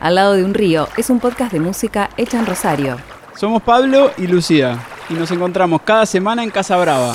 Al 0.00 0.14
lado 0.16 0.34
de 0.34 0.44
un 0.44 0.52
río 0.52 0.88
es 0.96 1.08
un 1.08 1.20
podcast 1.20 1.52
de 1.52 1.60
música 1.60 2.10
hecha 2.16 2.38
en 2.38 2.46
Rosario. 2.46 2.98
Somos 3.34 3.62
Pablo 3.62 4.10
y 4.18 4.26
Lucía 4.26 4.78
y 5.08 5.14
nos 5.14 5.30
encontramos 5.30 5.82
cada 5.82 6.04
semana 6.04 6.42
en 6.42 6.50
Casa 6.50 6.76
Brava. 6.76 7.14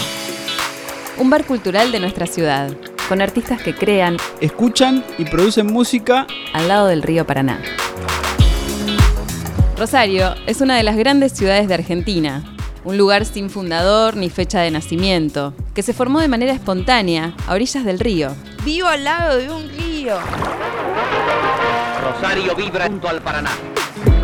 Un 1.18 1.30
bar 1.30 1.46
cultural 1.46 1.92
de 1.92 2.00
nuestra 2.00 2.26
ciudad, 2.26 2.72
con 3.08 3.22
artistas 3.22 3.62
que 3.62 3.76
crean, 3.76 4.18
Escuchan 4.40 5.04
y 5.20 5.26
producen 5.26 5.68
música 5.68 6.26
al 6.54 6.68
lado 6.68 6.88
del 6.88 7.04
río 7.04 7.26
Paraná. 7.28 7.62
Rosario 9.78 10.34
es 10.48 10.62
una 10.62 10.76
de 10.76 10.84
las 10.84 10.98
grandes 10.98 11.34
ciudades 11.34 11.68
de 11.68 11.76
Argentina, 11.76 12.44
un 12.84 12.98
lugar 12.98 13.26
sin 13.26 13.52
fundador 13.52 14.16
ni 14.16 14.32
fecha 14.32 14.62
de 14.62 14.72
nacimiento, 14.72 15.54
que 15.76 15.84
se 15.84 15.94
formó 15.94 16.20
de 16.20 16.28
manera 16.28 16.52
espontánea 16.52 17.36
a 17.48 17.54
orillas 17.54 17.86
del 17.86 18.00
río. 18.00 18.32
Vivo 18.66 18.88
al 18.88 19.04
lado 19.04 19.38
de 19.38 19.52
un 19.52 19.70
río. 19.70 20.18
Rosario 22.22 22.56
vibra 22.56 22.86
junto 22.88 23.10
al 23.10 23.20
Paraná. 23.20 23.50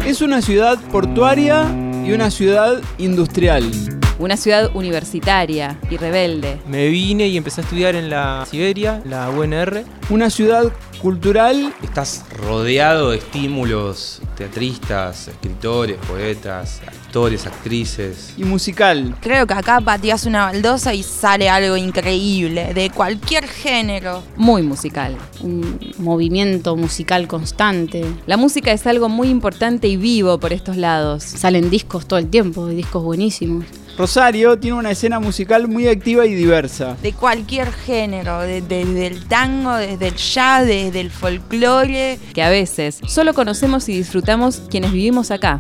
Es 0.06 0.22
una 0.22 0.40
ciudad 0.44 0.78
portuaria 0.92 1.64
y 2.06 2.12
una 2.12 2.30
ciudad 2.30 2.80
industrial. 3.00 3.72
Una 4.20 4.38
ciudad 4.38 4.70
universitaria 4.76 5.80
y 5.90 5.98
rebelde. 5.98 6.60
Me 6.68 6.90
vine 6.90 7.26
y 7.28 7.38
empecé 7.38 7.62
a 7.62 7.64
estudiar 7.64 7.96
en 7.96 8.12
la 8.12 8.46
Siberia, 8.48 9.02
la 9.04 9.32
UNR. 9.32 9.84
Una 10.12 10.30
ciudad 10.30 10.72
cultural 11.02 11.74
Estás 11.82 12.24
rodeado 12.38 13.10
de 13.10 13.18
estímulos, 13.18 14.22
teatristas, 14.36 15.30
escritores, 15.30 15.98
poetas, 16.08 16.82
actores, 17.18 17.48
actrices. 17.48 18.34
y 18.38 18.44
musical. 18.44 19.16
Creo 19.22 19.48
que 19.48 19.54
acá 19.56 19.82
pateas 19.82 20.26
una 20.28 20.46
baldosa 20.46 20.94
y 20.94 21.02
sale 21.02 21.50
algo 21.50 21.76
increíble, 21.76 22.74
de 22.76 22.92
cualquier 22.92 23.48
género. 23.48 24.22
Muy 24.36 24.62
musical. 24.62 25.18
un 25.42 25.80
movimiento 25.98 26.76
musical 26.76 27.28
constante. 27.28 28.06
La 28.28 28.38
música 28.38 28.72
es 28.72 28.86
algo 28.86 29.10
muy 29.10 29.30
importante 29.30 29.88
y 29.88 29.98
vivo 29.98 30.40
por 30.40 30.54
estos 30.54 30.78
lados. 30.78 31.24
Salen 31.24 31.70
discos 31.72 32.08
todo 32.08 32.20
el 32.20 32.28
tiempo, 32.28 32.68
discos 32.68 33.04
buenísimos. 33.04 33.66
Rosario 33.98 34.60
tiene 34.60 34.78
una 34.78 34.92
escena 34.92 35.20
musical 35.20 35.68
muy 35.68 35.88
activa 35.88 36.28
y 36.28 36.36
diversa. 36.36 36.96
De 37.02 37.14
cualquier 37.14 37.72
género, 37.72 38.42
de- 38.42 38.62
desde 38.62 39.08
el 39.08 39.26
tango, 39.28 39.74
desde 39.76 40.10
el 40.10 40.16
jazz, 40.16 40.68
desde 40.68 41.00
el 41.02 41.10
folclore. 41.10 42.20
que 42.36 42.44
a 42.44 42.50
veces 42.50 43.00
solo 43.08 43.34
conocemos 43.34 43.90
y 43.90 43.98
disfrutamos 43.98 44.62
quienes 44.70 44.92
vivimos 44.92 45.32
acá. 45.32 45.60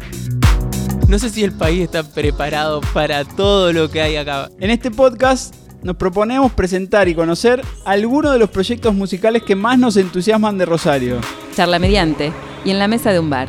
No 1.08 1.18
sé 1.18 1.30
si 1.30 1.42
el 1.46 1.54
país 1.54 1.84
está 1.84 2.04
preparado 2.04 2.82
para 2.94 3.24
todo 3.24 3.72
lo 3.72 3.90
que 3.90 4.02
hay 4.02 4.18
acá. 4.18 4.50
En 4.60 4.70
este 4.70 4.92
podcast 4.92 5.56
nos 5.82 5.96
proponemos 5.96 6.52
presentar 6.52 7.08
y 7.08 7.16
conocer 7.16 7.62
algunos 7.86 8.34
de 8.34 8.40
los 8.40 8.50
proyectos 8.50 8.94
musicales 8.94 9.44
que 9.44 9.56
más 9.56 9.80
nos 9.80 9.96
entusiasman 9.96 10.58
de 10.58 10.66
Rosario. 10.66 11.22
Charla 11.56 11.80
mediante 11.80 12.34
y 12.66 12.72
en 12.72 12.80
la 12.80 12.90
mesa 12.90 13.14
de 13.14 13.20
un 13.20 13.30
bar. 13.30 13.48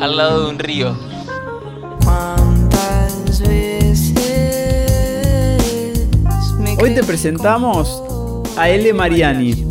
Al 0.00 0.16
lado 0.16 0.44
de 0.44 0.50
un 0.50 0.58
río. 0.60 0.96
Hoy 6.80 6.94
te 6.94 7.02
presentamos 7.02 8.00
a 8.56 8.68
L. 8.68 8.92
Mariani. 8.92 9.65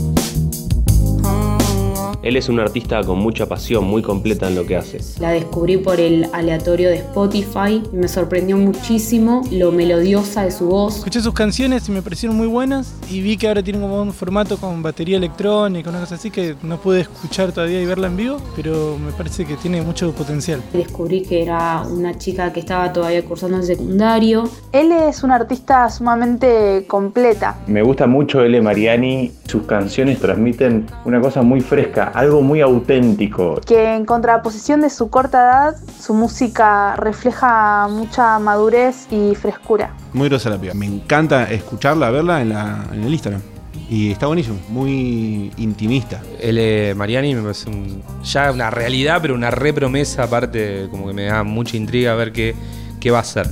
Él 2.25 2.37
es 2.37 2.49
un 2.49 2.59
artista 2.59 3.03
con 3.03 3.19
mucha 3.19 3.45
pasión, 3.45 3.83
muy 3.83 4.01
completa 4.01 4.47
en 4.47 4.55
lo 4.55 4.65
que 4.65 4.75
hace. 4.75 4.97
La 5.19 5.29
descubrí 5.29 5.77
por 5.77 5.99
el 5.99 6.27
aleatorio 6.33 6.89
de 6.89 6.95
Spotify 6.95 7.83
y 7.93 7.95
me 7.95 8.07
sorprendió 8.07 8.57
muchísimo 8.57 9.43
lo 9.51 9.71
melodiosa 9.71 10.43
de 10.43 10.49
su 10.49 10.65
voz. 10.65 10.97
Escuché 10.97 11.21
sus 11.21 11.35
canciones 11.35 11.87
y 11.87 11.91
me 11.91 12.01
parecieron 12.01 12.35
muy 12.35 12.47
buenas 12.47 12.95
y 13.11 13.21
vi 13.21 13.37
que 13.37 13.47
ahora 13.47 13.61
tienen 13.61 13.83
como 13.83 14.01
un 14.01 14.11
formato 14.11 14.57
con 14.57 14.81
batería 14.81 15.17
electrónica, 15.17 15.91
una 15.91 15.99
cosa 15.99 16.15
así 16.15 16.31
que 16.31 16.55
no 16.63 16.79
pude 16.79 17.01
escuchar 17.01 17.51
todavía 17.51 17.79
y 17.79 17.85
verla 17.85 18.07
en 18.07 18.17
vivo, 18.17 18.37
pero 18.55 18.97
me 18.97 19.11
parece 19.11 19.45
que 19.45 19.55
tiene 19.57 19.83
mucho 19.83 20.11
potencial. 20.11 20.63
Descubrí 20.73 21.21
que 21.21 21.43
era 21.43 21.83
una 21.83 22.17
chica 22.17 22.51
que 22.51 22.61
estaba 22.61 22.91
todavía 22.91 23.23
cursando 23.23 23.57
el 23.57 23.65
secundario. 23.65 24.49
Él 24.71 24.91
es 24.91 25.21
una 25.21 25.35
artista 25.35 25.91
sumamente 25.91 26.85
completa. 26.87 27.59
Me 27.67 27.83
gusta 27.83 28.07
mucho 28.07 28.41
L. 28.41 28.59
Mariani, 28.63 29.31
sus 29.45 29.67
canciones 29.67 30.19
transmiten 30.19 30.87
una 31.05 31.21
cosa 31.21 31.43
muy 31.43 31.61
fresca, 31.61 32.13
algo 32.15 32.41
muy 32.41 32.61
auténtico. 32.61 33.59
que 33.65 33.95
en 33.95 34.05
contraposición 34.05 34.81
de 34.81 34.89
su 34.89 35.09
corta 35.09 35.37
edad, 35.43 35.75
su 35.99 36.13
música 36.13 36.95
refleja 36.95 37.87
mucha 37.89 38.39
madurez 38.39 39.07
y 39.11 39.35
frescura. 39.35 39.91
Muy 40.13 40.29
grosa 40.29 40.49
la 40.49 40.57
piba. 40.57 40.73
Me 40.73 40.85
encanta 40.85 41.43
escucharla, 41.51 42.09
verla 42.09 42.41
en, 42.41 42.49
la, 42.49 42.85
en 42.93 43.03
el 43.03 43.11
Instagram. 43.13 43.41
Y 43.89 44.11
está 44.11 44.25
buenísimo, 44.27 44.57
muy 44.69 45.51
intimista. 45.57 46.19
L. 46.39 46.95
Mariani 46.95 47.35
me 47.35 47.41
parece 47.43 47.69
un- 47.69 48.01
ya 48.23 48.51
una 48.51 48.71
realidad, 48.71 49.19
pero 49.21 49.35
una 49.35 49.51
re 49.51 49.73
promesa, 49.73 50.23
aparte, 50.23 50.87
como 50.89 51.05
que 51.07 51.13
me 51.13 51.25
da 51.25 51.43
mucha 51.43 51.77
intriga 51.77 52.15
ver 52.15 52.31
qué, 52.31 52.55
qué 52.99 53.11
va 53.11 53.19
a 53.19 53.21
hacer. 53.21 53.47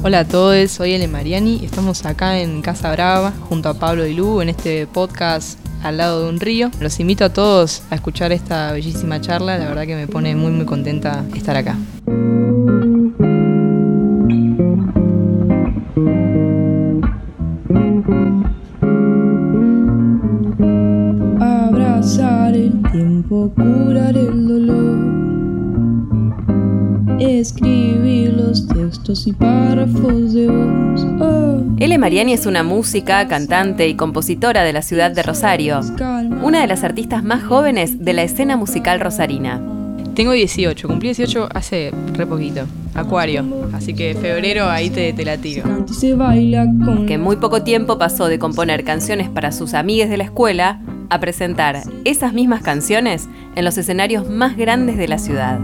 Hola 0.00 0.20
a 0.20 0.24
todos, 0.24 0.70
soy 0.70 0.92
Ele 0.92 1.08
Mariani 1.08 1.58
y 1.60 1.64
estamos 1.64 2.06
acá 2.06 2.38
en 2.38 2.62
Casa 2.62 2.92
Brava 2.92 3.32
junto 3.48 3.68
a 3.68 3.74
Pablo 3.74 4.06
y 4.06 4.14
Lu 4.14 4.40
en 4.40 4.48
este 4.48 4.86
podcast 4.86 5.58
al 5.82 5.96
lado 5.96 6.22
de 6.22 6.28
un 6.28 6.38
río. 6.38 6.70
Los 6.78 7.00
invito 7.00 7.24
a 7.24 7.32
todos 7.32 7.82
a 7.90 7.96
escuchar 7.96 8.30
esta 8.30 8.70
bellísima 8.70 9.20
charla, 9.20 9.58
la 9.58 9.66
verdad 9.66 9.86
que 9.86 9.96
me 9.96 10.06
pone 10.06 10.36
muy 10.36 10.52
muy 10.52 10.66
contenta 10.66 11.24
estar 11.34 11.56
acá. 11.56 11.76
Abrazar 21.40 22.54
el 22.54 22.82
tiempo, 22.92 23.52
curar 23.56 24.16
el 24.16 24.46
dolor. 24.46 24.67
Y 29.08 29.32
párrafos 29.32 30.34
de 30.34 30.48
voz. 30.48 31.06
Oh, 31.18 31.62
L. 31.78 31.98
Mariani 31.98 32.34
es 32.34 32.44
una 32.44 32.62
música, 32.62 33.26
cantante 33.26 33.88
y 33.88 33.94
compositora 33.94 34.64
de 34.64 34.74
la 34.74 34.82
ciudad 34.82 35.10
de 35.12 35.22
Rosario, 35.22 35.80
una 36.42 36.60
de 36.60 36.66
las 36.66 36.84
artistas 36.84 37.24
más 37.24 37.42
jóvenes 37.42 38.04
de 38.04 38.12
la 38.12 38.22
escena 38.22 38.58
musical 38.58 39.00
rosarina. 39.00 39.62
Tengo 40.14 40.32
18, 40.32 40.88
cumplí 40.88 41.08
18 41.08 41.48
hace 41.54 41.90
re 42.12 42.26
poquito, 42.26 42.66
Acuario, 42.94 43.46
así 43.72 43.94
que 43.94 44.14
febrero 44.14 44.68
ahí 44.68 44.90
te, 44.90 45.14
te 45.14 45.24
la 45.24 45.38
tiro. 45.38 45.64
Que 47.06 47.14
en 47.14 47.20
muy 47.22 47.36
poco 47.36 47.62
tiempo 47.62 47.96
pasó 47.96 48.26
de 48.26 48.38
componer 48.38 48.84
canciones 48.84 49.30
para 49.30 49.52
sus 49.52 49.72
amigues 49.72 50.10
de 50.10 50.18
la 50.18 50.24
escuela 50.24 50.80
a 51.08 51.18
presentar 51.18 51.80
esas 52.04 52.34
mismas 52.34 52.60
canciones 52.60 53.26
en 53.56 53.64
los 53.64 53.78
escenarios 53.78 54.28
más 54.28 54.58
grandes 54.58 54.98
de 54.98 55.08
la 55.08 55.16
ciudad. 55.16 55.58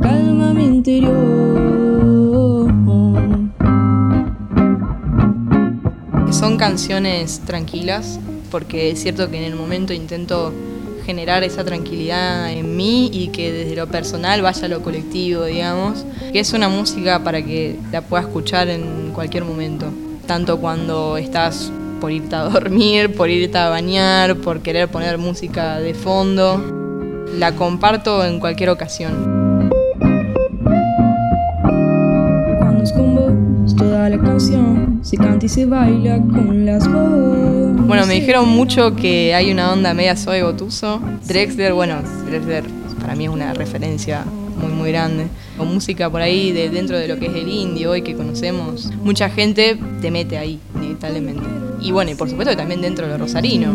calma 0.00 0.54
mi 0.54 0.64
interior. 0.64 1.85
Son 6.30 6.56
canciones 6.58 7.40
tranquilas, 7.46 8.18
porque 8.50 8.90
es 8.90 9.02
cierto 9.02 9.30
que 9.30 9.38
en 9.38 9.44
el 9.44 9.54
momento 9.54 9.92
intento 9.92 10.52
generar 11.06 11.44
esa 11.44 11.64
tranquilidad 11.64 12.50
en 12.50 12.76
mí 12.76 13.08
y 13.12 13.28
que 13.28 13.52
desde 13.52 13.76
lo 13.76 13.86
personal 13.86 14.42
vaya 14.42 14.64
a 14.64 14.68
lo 14.68 14.82
colectivo, 14.82 15.44
digamos. 15.44 16.04
Que 16.32 16.40
es 16.40 16.52
una 16.52 16.68
música 16.68 17.22
para 17.22 17.42
que 17.42 17.78
la 17.92 18.02
puedas 18.02 18.26
escuchar 18.26 18.68
en 18.68 19.12
cualquier 19.14 19.44
momento, 19.44 19.86
tanto 20.26 20.58
cuando 20.58 21.16
estás 21.16 21.70
por 22.00 22.10
irte 22.10 22.34
a 22.34 22.42
dormir, 22.50 23.14
por 23.14 23.30
irte 23.30 23.56
a 23.56 23.68
bañar, 23.68 24.36
por 24.36 24.60
querer 24.60 24.88
poner 24.88 25.16
música 25.18 25.78
de 25.78 25.94
fondo. 25.94 26.60
La 27.38 27.54
comparto 27.54 28.24
en 28.24 28.40
cualquier 28.40 28.70
ocasión. 28.70 29.35
La 34.08 34.18
canción 34.18 35.00
se 35.02 35.16
canta 35.16 35.46
y 35.46 35.48
se 35.48 35.66
baila 35.66 36.18
con 36.18 36.64
las 36.64 36.86
voces. 36.90 37.86
Bueno, 37.86 38.06
me 38.06 38.14
dijeron 38.14 38.48
mucho 38.48 38.94
que 38.94 39.34
hay 39.34 39.50
una 39.50 39.72
onda 39.72 39.94
media 39.94 40.16
Zoe 40.16 40.42
Gotuso. 40.42 41.00
Drexler, 41.26 41.72
bueno, 41.72 41.96
Drexler 42.26 42.64
para 43.00 43.14
mí 43.14 43.24
es 43.24 43.30
una 43.30 43.52
referencia 43.54 44.24
muy 44.60 44.72
muy 44.72 44.90
grande. 44.90 45.26
Con 45.56 45.72
música 45.72 46.10
por 46.10 46.20
ahí 46.20 46.52
de 46.52 46.70
dentro 46.70 46.98
de 46.98 47.08
lo 47.08 47.18
que 47.18 47.26
es 47.26 47.34
el 47.34 47.48
indie 47.48 47.86
hoy 47.86 48.02
que 48.02 48.14
conocemos, 48.14 48.92
mucha 49.02 49.28
gente 49.30 49.78
te 50.00 50.10
mete 50.10 50.38
ahí, 50.38 50.60
inevitablemente. 50.74 51.44
Y 51.80 51.92
bueno, 51.92 52.10
y 52.10 52.14
por 52.14 52.28
supuesto 52.28 52.50
que 52.50 52.56
también 52.56 52.80
dentro 52.80 53.06
de 53.06 53.12
lo 53.12 53.18
rosarino. 53.18 53.72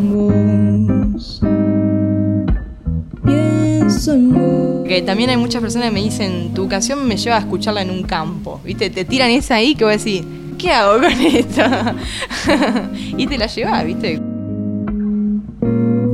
Que 4.04 5.04
también 5.06 5.30
hay 5.30 5.38
muchas 5.38 5.62
personas 5.62 5.90
que 5.90 5.94
me 5.94 6.02
dicen, 6.02 6.54
tu 6.54 6.68
canción 6.68 7.08
me 7.08 7.18
lleva 7.18 7.38
a 7.38 7.40
escucharla 7.40 7.82
en 7.82 7.92
un 7.92 8.04
campo. 8.04 8.60
¿Viste? 8.64 8.90
Te 8.90 9.06
tiran 9.06 9.30
esa 9.30 9.56
ahí 9.56 9.76
que 9.76 9.84
vos 9.84 9.94
decís, 9.94 10.24
¿qué 10.58 10.72
hago 10.72 11.02
con 11.02 11.12
esto? 11.12 11.62
y 13.18 13.28
te 13.28 13.38
la 13.38 13.48
llevas, 13.48 13.86
¿viste? 13.86 14.22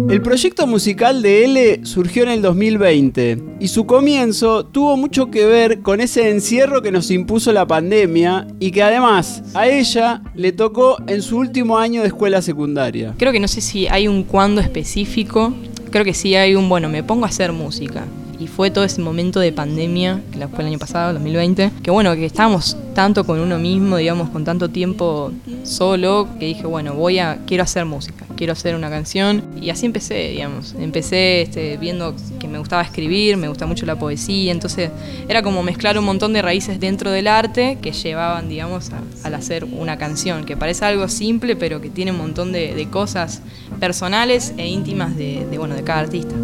El 0.10 0.22
proyecto 0.22 0.66
musical 0.68 1.22
de 1.22 1.44
L 1.44 1.80
surgió 1.84 2.24
en 2.24 2.30
el 2.30 2.42
2020 2.42 3.44
y 3.60 3.68
su 3.68 3.86
comienzo 3.86 4.66
tuvo 4.66 4.96
mucho 4.96 5.30
que 5.30 5.46
ver 5.46 5.82
con 5.82 6.00
ese 6.00 6.30
encierro 6.30 6.82
que 6.82 6.94
nos 6.94 7.12
impuso 7.12 7.52
la 7.52 7.68
pandemia 7.68 8.48
y 8.58 8.72
que 8.72 8.84
además 8.84 9.44
a 9.54 9.68
ella 9.68 10.22
le 10.34 10.54
tocó 10.54 10.98
en 11.08 11.22
su 11.22 11.38
último 11.38 11.78
año 11.78 12.02
de 12.02 12.08
escuela 12.08 12.42
secundaria. 12.42 13.16
Creo 13.18 13.34
que 13.34 13.42
no 13.42 13.50
sé 13.50 13.60
si 13.60 13.88
hay 13.88 14.08
un 14.08 14.24
cuándo 14.24 14.62
específico, 14.62 15.54
creo 15.98 16.06
que 16.06 16.14
sí 16.14 16.36
hay 16.36 16.54
un, 16.56 16.70
bueno, 16.70 16.90
me 16.90 17.02
pongo 17.04 17.26
a 17.26 17.30
hacer 17.30 17.52
música. 17.52 18.06
Y 18.40 18.46
fue 18.46 18.70
todo 18.70 18.84
ese 18.84 19.02
momento 19.02 19.40
de 19.40 19.52
pandemia, 19.52 20.22
que 20.32 20.48
fue 20.48 20.60
el 20.60 20.68
año 20.68 20.78
pasado, 20.78 21.12
2020, 21.14 21.72
que 21.82 21.90
bueno, 21.90 22.14
que 22.14 22.24
estábamos 22.28 22.78
tanto 22.94 23.24
con 23.24 23.40
uno 23.40 23.58
mismo, 23.58 23.98
digamos, 23.98 24.30
con 24.30 24.44
tanto 24.46 24.70
tiempo 24.70 25.32
solo, 25.64 26.28
que 26.40 26.46
dije, 26.46 26.68
bueno, 26.68 26.94
voy 26.94 27.18
a, 27.18 27.40
quiero 27.48 27.64
hacer 27.64 27.86
música, 27.86 28.26
quiero 28.36 28.54
hacer 28.54 28.76
una 28.76 28.92
canción. 28.92 29.44
Y 29.60 29.72
así 29.72 29.88
empecé, 29.88 30.30
digamos. 30.30 30.76
Empecé 30.80 31.42
este, 31.42 31.78
viendo 31.78 32.14
que 32.40 32.48
me 32.48 32.60
gustaba 32.60 32.84
escribir, 32.84 33.38
me 33.38 33.48
gusta 33.48 33.66
mucho 33.66 33.88
la 33.88 33.98
poesía, 33.98 34.52
entonces 34.52 34.92
era 35.28 35.42
como 35.42 35.64
mezclar 35.64 35.98
un 35.98 36.06
montón 36.06 36.32
de 36.34 36.44
raíces 36.44 36.80
dentro 36.80 37.10
del 37.10 37.26
arte 37.28 37.80
que 37.82 37.92
llevaban, 37.92 38.50
digamos, 38.50 38.92
a- 38.92 39.02
al 39.28 39.34
hacer 39.34 39.64
una 39.66 39.98
canción, 39.98 40.44
que 40.46 40.56
parece 40.56 40.86
algo 40.86 41.08
simple, 41.08 41.56
pero 41.56 41.82
que 41.82 41.90
tiene 41.90 42.12
un 42.12 42.18
montón 42.20 42.52
de, 42.52 42.76
de 42.76 42.88
cosas 42.88 43.42
personales 43.78 44.54
e 44.58 44.68
íntimas 44.68 45.16
de, 45.16 45.46
bueno, 45.58 45.76
de 45.76 45.84
cada 45.84 46.00
artista. 46.02 46.36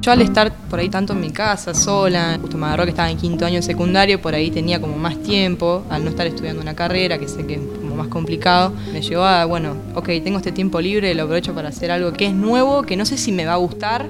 Yo 0.00 0.12
al 0.12 0.20
estar 0.20 0.52
por 0.68 0.80
ahí 0.80 0.90
tanto 0.90 1.14
en 1.14 1.20
mi 1.20 1.30
casa, 1.30 1.72
sola, 1.72 2.36
justo 2.38 2.58
me 2.58 2.66
agarró 2.66 2.84
que 2.84 2.90
estaba 2.90 3.10
en 3.10 3.16
quinto 3.16 3.46
año 3.46 3.56
de 3.56 3.62
secundario, 3.62 4.20
por 4.20 4.34
ahí 4.34 4.50
tenía 4.50 4.78
como 4.78 4.98
más 4.98 5.16
tiempo, 5.22 5.82
al 5.88 6.04
no 6.04 6.10
estar 6.10 6.26
estudiando 6.26 6.60
una 6.60 6.74
carrera, 6.74 7.16
que 7.18 7.26
sé 7.26 7.46
que 7.46 7.54
es 7.54 7.60
como 7.80 7.96
más 7.96 8.08
complicado, 8.08 8.74
me 8.92 9.00
llevó 9.00 9.24
a, 9.24 9.46
bueno, 9.46 9.74
ok, 9.94 10.06
tengo 10.22 10.36
este 10.36 10.52
tiempo 10.52 10.80
libre, 10.80 11.14
lo 11.14 11.22
aprovecho 11.22 11.54
para 11.54 11.70
hacer 11.70 11.90
algo 11.90 12.12
que 12.12 12.26
es 12.26 12.34
nuevo, 12.34 12.82
que 12.82 12.96
no 12.98 13.06
sé 13.06 13.16
si 13.16 13.32
me 13.32 13.46
va 13.46 13.54
a 13.54 13.56
gustar, 13.56 14.06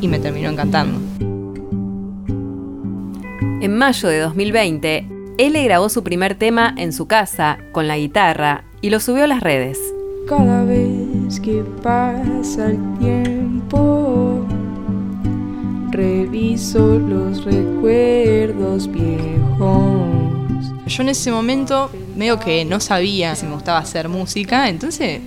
y 0.00 0.08
me 0.08 0.18
terminó 0.18 0.50
encantando. 0.50 1.00
En 3.60 3.76
mayo 3.76 4.08
de 4.08 4.20
2020, 4.20 5.08
L 5.38 5.64
grabó 5.64 5.88
su 5.88 6.02
primer 6.02 6.34
tema 6.34 6.74
en 6.76 6.92
su 6.92 7.06
casa 7.06 7.58
con 7.72 7.88
la 7.88 7.98
guitarra 7.98 8.64
y 8.80 8.90
lo 8.90 9.00
subió 9.00 9.24
a 9.24 9.26
las 9.26 9.40
redes. 9.40 9.78
Cada 10.26 10.64
vez 10.64 11.38
que 11.38 11.62
pasa 11.84 12.66
el 12.66 12.98
tiempo, 12.98 14.44
reviso 15.92 16.98
los 16.98 17.44
recuerdos 17.44 18.90
viejos. 18.90 20.72
Yo 20.88 21.02
en 21.02 21.10
ese 21.10 21.30
momento 21.30 21.90
medio 22.16 22.40
que 22.40 22.64
no 22.64 22.80
sabía 22.80 23.36
si 23.36 23.46
me 23.46 23.54
gustaba 23.54 23.78
hacer 23.78 24.08
música, 24.08 24.68
entonces 24.68 25.20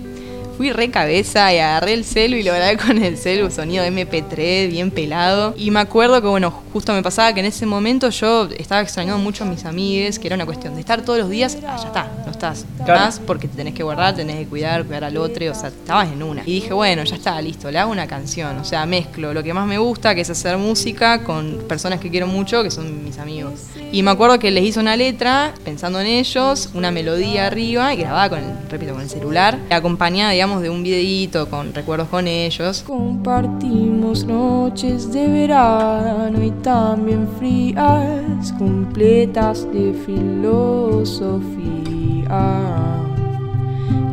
fui 0.60 0.72
re 0.72 0.90
cabeza 0.90 1.50
y 1.54 1.58
agarré 1.58 1.94
el 1.94 2.04
celu 2.04 2.36
y 2.36 2.42
lo 2.42 2.52
grabé 2.52 2.76
con 2.76 3.02
el 3.02 3.16
celu, 3.16 3.50
sonido 3.50 3.82
MP3, 3.82 4.68
bien 4.68 4.90
pelado. 4.90 5.54
Y 5.56 5.70
me 5.70 5.80
acuerdo 5.80 6.20
que, 6.20 6.28
bueno, 6.28 6.50
justo 6.74 6.92
me 6.92 7.02
pasaba 7.02 7.32
que 7.32 7.40
en 7.40 7.46
ese 7.46 7.64
momento 7.64 8.10
yo 8.10 8.46
estaba 8.58 8.82
extrañando 8.82 9.16
mucho 9.22 9.44
a 9.44 9.46
mis 9.46 9.64
amigues, 9.64 10.18
que 10.18 10.26
era 10.26 10.36
una 10.36 10.44
cuestión 10.44 10.74
de 10.74 10.80
estar 10.80 11.00
todos 11.00 11.18
los 11.18 11.30
días, 11.30 11.56
ah, 11.66 11.78
ya 11.80 11.86
está, 11.86 12.10
no 12.26 12.30
estás 12.30 12.66
Claro. 12.84 13.00
más 13.00 13.20
porque 13.20 13.48
te 13.48 13.56
tenés 13.56 13.72
que 13.72 13.82
guardar, 13.82 14.14
tenés 14.16 14.36
que 14.36 14.44
cuidar, 14.44 14.84
cuidar 14.84 15.04
al 15.04 15.16
otro, 15.16 15.50
o 15.50 15.54
sea, 15.54 15.70
estabas 15.70 16.12
en 16.12 16.22
una. 16.22 16.42
Y 16.44 16.56
dije, 16.56 16.74
bueno, 16.74 17.04
ya 17.04 17.16
está, 17.16 17.40
listo, 17.40 17.70
le 17.70 17.78
hago 17.78 17.90
una 17.90 18.06
canción, 18.06 18.58
o 18.58 18.64
sea, 18.64 18.84
mezclo 18.84 19.32
lo 19.32 19.42
que 19.42 19.54
más 19.54 19.66
me 19.66 19.78
gusta, 19.78 20.14
que 20.14 20.20
es 20.20 20.28
hacer 20.28 20.58
música, 20.58 21.24
con 21.24 21.64
personas 21.68 22.00
que 22.00 22.10
quiero 22.10 22.26
mucho, 22.26 22.62
que 22.62 22.70
son 22.70 23.02
mis 23.02 23.16
amigos. 23.18 23.60
Y 23.92 24.02
me 24.02 24.10
acuerdo 24.10 24.38
que 24.38 24.50
les 24.50 24.64
hice 24.64 24.78
una 24.78 24.94
letra, 24.94 25.54
pensando 25.64 26.00
en 26.00 26.06
ellos, 26.06 26.68
una 26.74 26.90
melodía 26.90 27.46
arriba, 27.46 27.94
y 27.94 27.96
grabada 27.96 28.28
con 28.28 28.38
el, 28.40 28.70
repito, 28.70 28.92
con 28.92 29.00
el 29.00 29.08
celular, 29.08 29.58
acompañada, 29.70 30.32
digamos, 30.32 30.49
de 30.58 30.68
un 30.68 30.82
videíto 30.82 31.48
con 31.48 31.72
recuerdos 31.72 32.08
con 32.08 32.26
ellos. 32.26 32.82
Compartimos 32.84 34.24
noches 34.24 35.12
de 35.12 35.28
verano 35.28 36.42
y 36.42 36.50
también 36.62 37.28
frías, 37.38 38.52
completas 38.58 39.70
de 39.72 39.94
filosofía. 40.04 41.20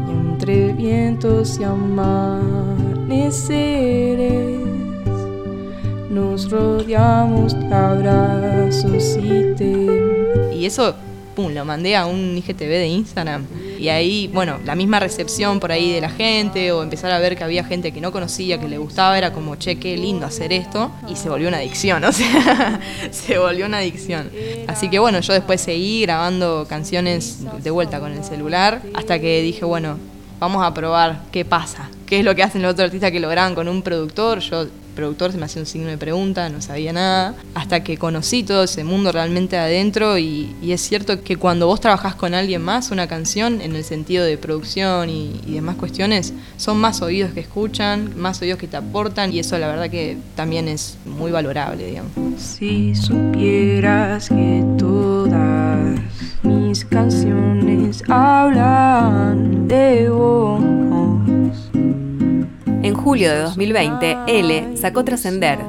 Y 0.08 0.12
entre 0.12 0.74
vientos 0.74 1.60
y 1.60 1.64
amaneceres 1.64 2.38
nos 6.10 6.52
rodeamos 6.52 7.60
de 7.60 7.74
abrazos 7.74 9.18
y 9.18 9.56
te 9.56 10.54
Y 10.54 10.66
eso, 10.66 10.94
lo 11.38 11.66
mandé 11.66 11.96
a 11.96 12.06
un 12.06 12.38
IGTV 12.38 12.68
de 12.68 12.88
Instagram. 12.88 13.46
Y 13.78 13.90
ahí, 13.90 14.28
bueno, 14.34 14.58
la 14.66 14.76
misma 14.76 15.00
recepción 15.00 15.60
por 15.60 15.72
ahí 15.72 15.92
de 15.92 16.02
la 16.02 16.10
gente, 16.10 16.72
o 16.72 16.82
empezar 16.82 17.12
a 17.12 17.20
ver 17.20 17.38
que 17.38 17.44
había 17.44 17.64
gente 17.64 17.92
que 17.92 18.02
no 18.02 18.12
conocía, 18.12 18.60
que 18.60 18.68
le 18.68 18.78
gustaba, 18.78 19.18
era 19.18 19.32
como, 19.32 19.56
che, 19.56 19.78
qué 19.78 19.96
lindo 19.96 20.26
hacer 20.26 20.52
esto. 20.52 20.92
Y 21.08 21.16
se 21.16 21.30
volvió 21.30 21.48
una 21.48 21.58
adicción, 21.58 22.04
o 22.06 22.12
sea, 22.12 22.80
se 23.12 23.38
volvió 23.38 23.68
una 23.68 23.78
adicción. 23.78 24.30
Así 24.68 24.90
que 24.90 25.00
bueno, 25.00 25.20
yo 25.20 25.34
después 25.34 25.62
seguí 25.62 26.02
grabando 26.02 26.66
canciones 26.68 27.40
de 27.64 27.70
vuelta 27.70 28.00
con 28.00 28.12
el 28.12 28.24
celular, 28.24 28.82
hasta 28.96 29.20
que 29.20 29.42
dije, 29.42 29.64
bueno, 29.64 29.98
vamos 30.40 30.66
a 30.66 30.74
probar 30.74 31.22
qué 31.32 31.46
pasa, 31.46 31.90
qué 32.06 32.20
es 32.20 32.26
lo 32.26 32.36
que 32.36 32.44
hacen 32.44 32.62
los 32.62 32.74
otros 32.74 32.86
artistas 32.86 33.12
que 33.12 33.20
lo 33.20 33.30
graban 33.30 33.56
con 33.56 33.68
un 33.68 33.82
productor. 33.82 34.42
Productor, 34.98 35.32
se 35.32 35.38
me 35.38 35.46
hacía 35.46 35.62
un 35.62 35.68
signo 35.68 35.88
de 35.88 35.98
pregunta, 35.98 36.50
no 36.50 36.62
sabía 36.62 36.92
nada, 36.92 37.36
hasta 37.54 37.84
que 37.84 37.98
conocí 37.98 38.44
todo 38.44 38.64
ese 38.64 38.84
mundo 38.84 39.12
realmente 39.12 39.56
adentro 39.58 40.18
y, 40.18 40.54
es 40.68 40.82
cierto 40.82 41.24
que 41.24 41.38
cuando 41.38 41.68
vos 41.68 41.80
trabajás 41.80 42.16
con 42.16 42.34
alguien 42.34 42.62
más, 42.62 42.92
una 42.92 43.08
canción, 43.08 43.62
en 43.62 43.76
el 43.76 43.84
sentido 43.84 44.26
de 44.26 44.38
producción 44.38 45.10
y, 45.10 45.40
y 45.46 45.54
demás 45.54 45.76
cuestiones, 45.76 46.34
son 46.58 46.78
más 46.78 47.02
oídos 47.02 47.32
que 47.32 47.40
escuchan, 47.40 48.14
más 48.18 48.42
oídos 48.42 48.58
que 48.58 48.68
te 48.68 48.76
aportan 48.78 49.32
y 49.32 49.40
eso 49.40 49.58
la 49.58 49.68
verdad 49.68 49.90
que 49.90 50.18
también 50.36 50.68
es 50.68 50.98
muy 51.06 51.32
valorable, 51.32 51.86
digamos. 51.86 52.12
Si 52.38 52.96
supieras 52.96 54.30
que 54.30 54.64
todas 54.78 56.00
mis 56.44 56.86
canciones 56.86 58.04
hablan 58.08 59.68
de 59.68 60.10
vos. 60.10 60.62
En 62.88 62.94
julio 62.94 63.30
de 63.30 63.40
2020, 63.40 64.18
L 64.28 64.78
sacó 64.78 65.04
Trascender, 65.04 65.60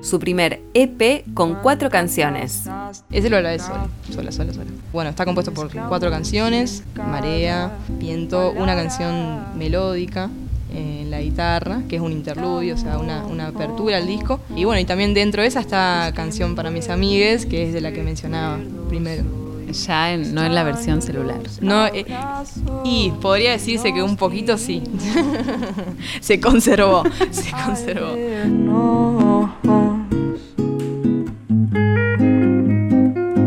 su 0.00 0.20
primer 0.20 0.62
EP 0.74 1.24
con 1.34 1.56
cuatro 1.56 1.90
canciones. 1.90 2.70
Ese 3.10 3.28
lo 3.28 3.36
grabé 3.38 3.58
sola, 3.58 3.88
sola, 4.14 4.30
sola, 4.30 4.52
sola. 4.52 4.70
Bueno, 4.92 5.10
está 5.10 5.24
compuesto 5.24 5.52
por 5.52 5.72
cuatro 5.88 6.08
canciones, 6.08 6.84
Marea, 6.94 7.72
Viento, 7.88 8.52
una 8.52 8.76
canción 8.76 9.58
melódica 9.58 10.30
en 10.72 11.10
la 11.10 11.20
guitarra, 11.20 11.82
que 11.88 11.96
es 11.96 12.00
un 12.00 12.12
interludio, 12.12 12.76
o 12.76 12.78
sea, 12.78 12.98
una, 12.98 13.26
una 13.26 13.48
apertura 13.48 13.96
al 13.96 14.06
disco. 14.06 14.38
Y 14.54 14.62
bueno, 14.62 14.80
y 14.80 14.84
también 14.84 15.14
dentro 15.14 15.42
de 15.42 15.48
esa 15.48 15.58
está 15.58 16.12
Canción 16.14 16.54
para 16.54 16.70
mis 16.70 16.90
amigues, 16.90 17.44
que 17.44 17.66
es 17.66 17.72
de 17.72 17.80
la 17.80 17.90
que 17.90 18.04
mencionaba 18.04 18.60
primero. 18.88 19.47
Ya 19.72 20.12
en- 20.12 20.34
no 20.34 20.42
en 20.44 20.54
la 20.54 20.64
versión 20.64 21.02
celular. 21.02 21.40
No, 21.60 21.86
eh, 21.86 22.04
y 22.84 23.12
podría 23.20 23.52
decirse 23.52 23.92
que 23.92 24.02
un 24.02 24.16
poquito 24.16 24.56
sí. 24.58 24.82
se 26.20 26.40
conservó, 26.40 27.02
se 27.30 27.50
conservó. 27.64 28.14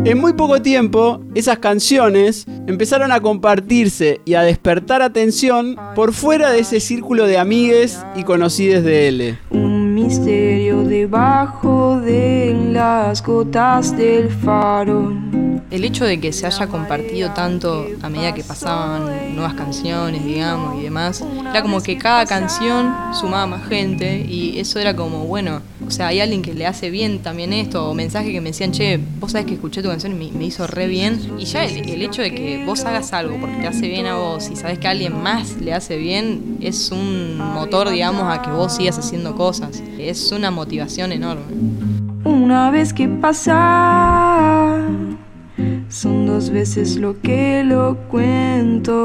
En 0.04 0.18
muy 0.20 0.32
poco 0.34 0.60
tiempo, 0.60 1.20
esas 1.34 1.58
canciones 1.58 2.46
empezaron 2.66 3.12
a 3.12 3.20
compartirse 3.20 4.20
y 4.24 4.34
a 4.34 4.42
despertar 4.42 5.00
atención 5.00 5.76
por 5.94 6.12
fuera 6.12 6.50
de 6.50 6.60
ese 6.60 6.80
círculo 6.80 7.26
de 7.26 7.38
amigues 7.38 8.04
y 8.16 8.24
conocides 8.24 8.84
de 8.84 9.08
L. 9.08 9.38
Un 9.50 9.94
misterio 9.94 10.82
debajo 10.82 12.00
de 12.00 12.54
las 12.72 13.22
gotas 13.24 13.96
del 13.96 14.28
faro. 14.28 15.12
El 15.72 15.84
hecho 15.84 16.04
de 16.04 16.20
que 16.20 16.32
se 16.32 16.46
haya 16.46 16.66
compartido 16.66 17.30
tanto 17.30 17.86
a 18.02 18.10
medida 18.10 18.34
que 18.34 18.44
pasaban 18.44 19.34
nuevas 19.34 19.54
canciones, 19.54 20.22
digamos, 20.22 20.78
y 20.78 20.82
demás, 20.82 21.24
era 21.50 21.62
como 21.62 21.82
que 21.82 21.96
cada 21.96 22.26
canción 22.26 22.94
sumaba 23.18 23.46
más 23.46 23.66
gente 23.66 24.20
y 24.28 24.58
eso 24.58 24.78
era 24.78 24.94
como, 24.94 25.24
bueno, 25.24 25.62
o 25.86 25.90
sea, 25.90 26.08
hay 26.08 26.20
alguien 26.20 26.42
que 26.42 26.52
le 26.52 26.66
hace 26.66 26.90
bien 26.90 27.20
también 27.20 27.54
esto, 27.54 27.88
o 27.88 27.94
mensajes 27.94 28.32
que 28.32 28.40
me 28.42 28.50
decían, 28.50 28.72
che, 28.72 29.00
vos 29.18 29.32
sabés 29.32 29.46
que 29.46 29.54
escuché 29.54 29.82
tu 29.82 29.88
canción 29.88 30.12
y 30.12 30.30
me, 30.30 30.38
me 30.38 30.44
hizo 30.44 30.66
re 30.66 30.86
bien. 30.86 31.18
Y 31.38 31.46
ya 31.46 31.64
el, 31.64 32.02
hecho 32.02 32.20
de 32.20 32.34
que 32.34 32.64
vos 32.66 32.84
hagas 32.84 33.14
algo 33.14 33.40
porque 33.40 33.56
te 33.56 33.66
hace 33.66 33.88
bien 33.88 34.06
a 34.06 34.16
vos 34.16 34.50
y 34.50 34.56
sabés 34.56 34.78
que 34.78 34.88
alguien 34.88 35.22
más 35.22 35.56
le 35.56 35.72
hace 35.72 35.96
bien, 35.96 36.58
es 36.60 36.90
un 36.90 37.38
motor, 37.38 37.88
digamos, 37.88 38.24
a 38.24 38.42
que 38.42 38.50
vos 38.50 38.76
sigas 38.76 38.98
haciendo 38.98 39.34
cosas. 39.34 39.82
Es 39.98 40.32
una 40.32 40.50
motivación 40.50 41.12
enorme. 41.12 41.44
Una 42.24 42.70
vez 42.70 42.92
que 42.92 43.08
pasa, 43.08 44.11
son 45.92 46.26
dos 46.26 46.50
veces 46.50 46.96
lo 46.96 47.20
que 47.20 47.62
lo 47.64 47.96
cuento. 48.08 49.02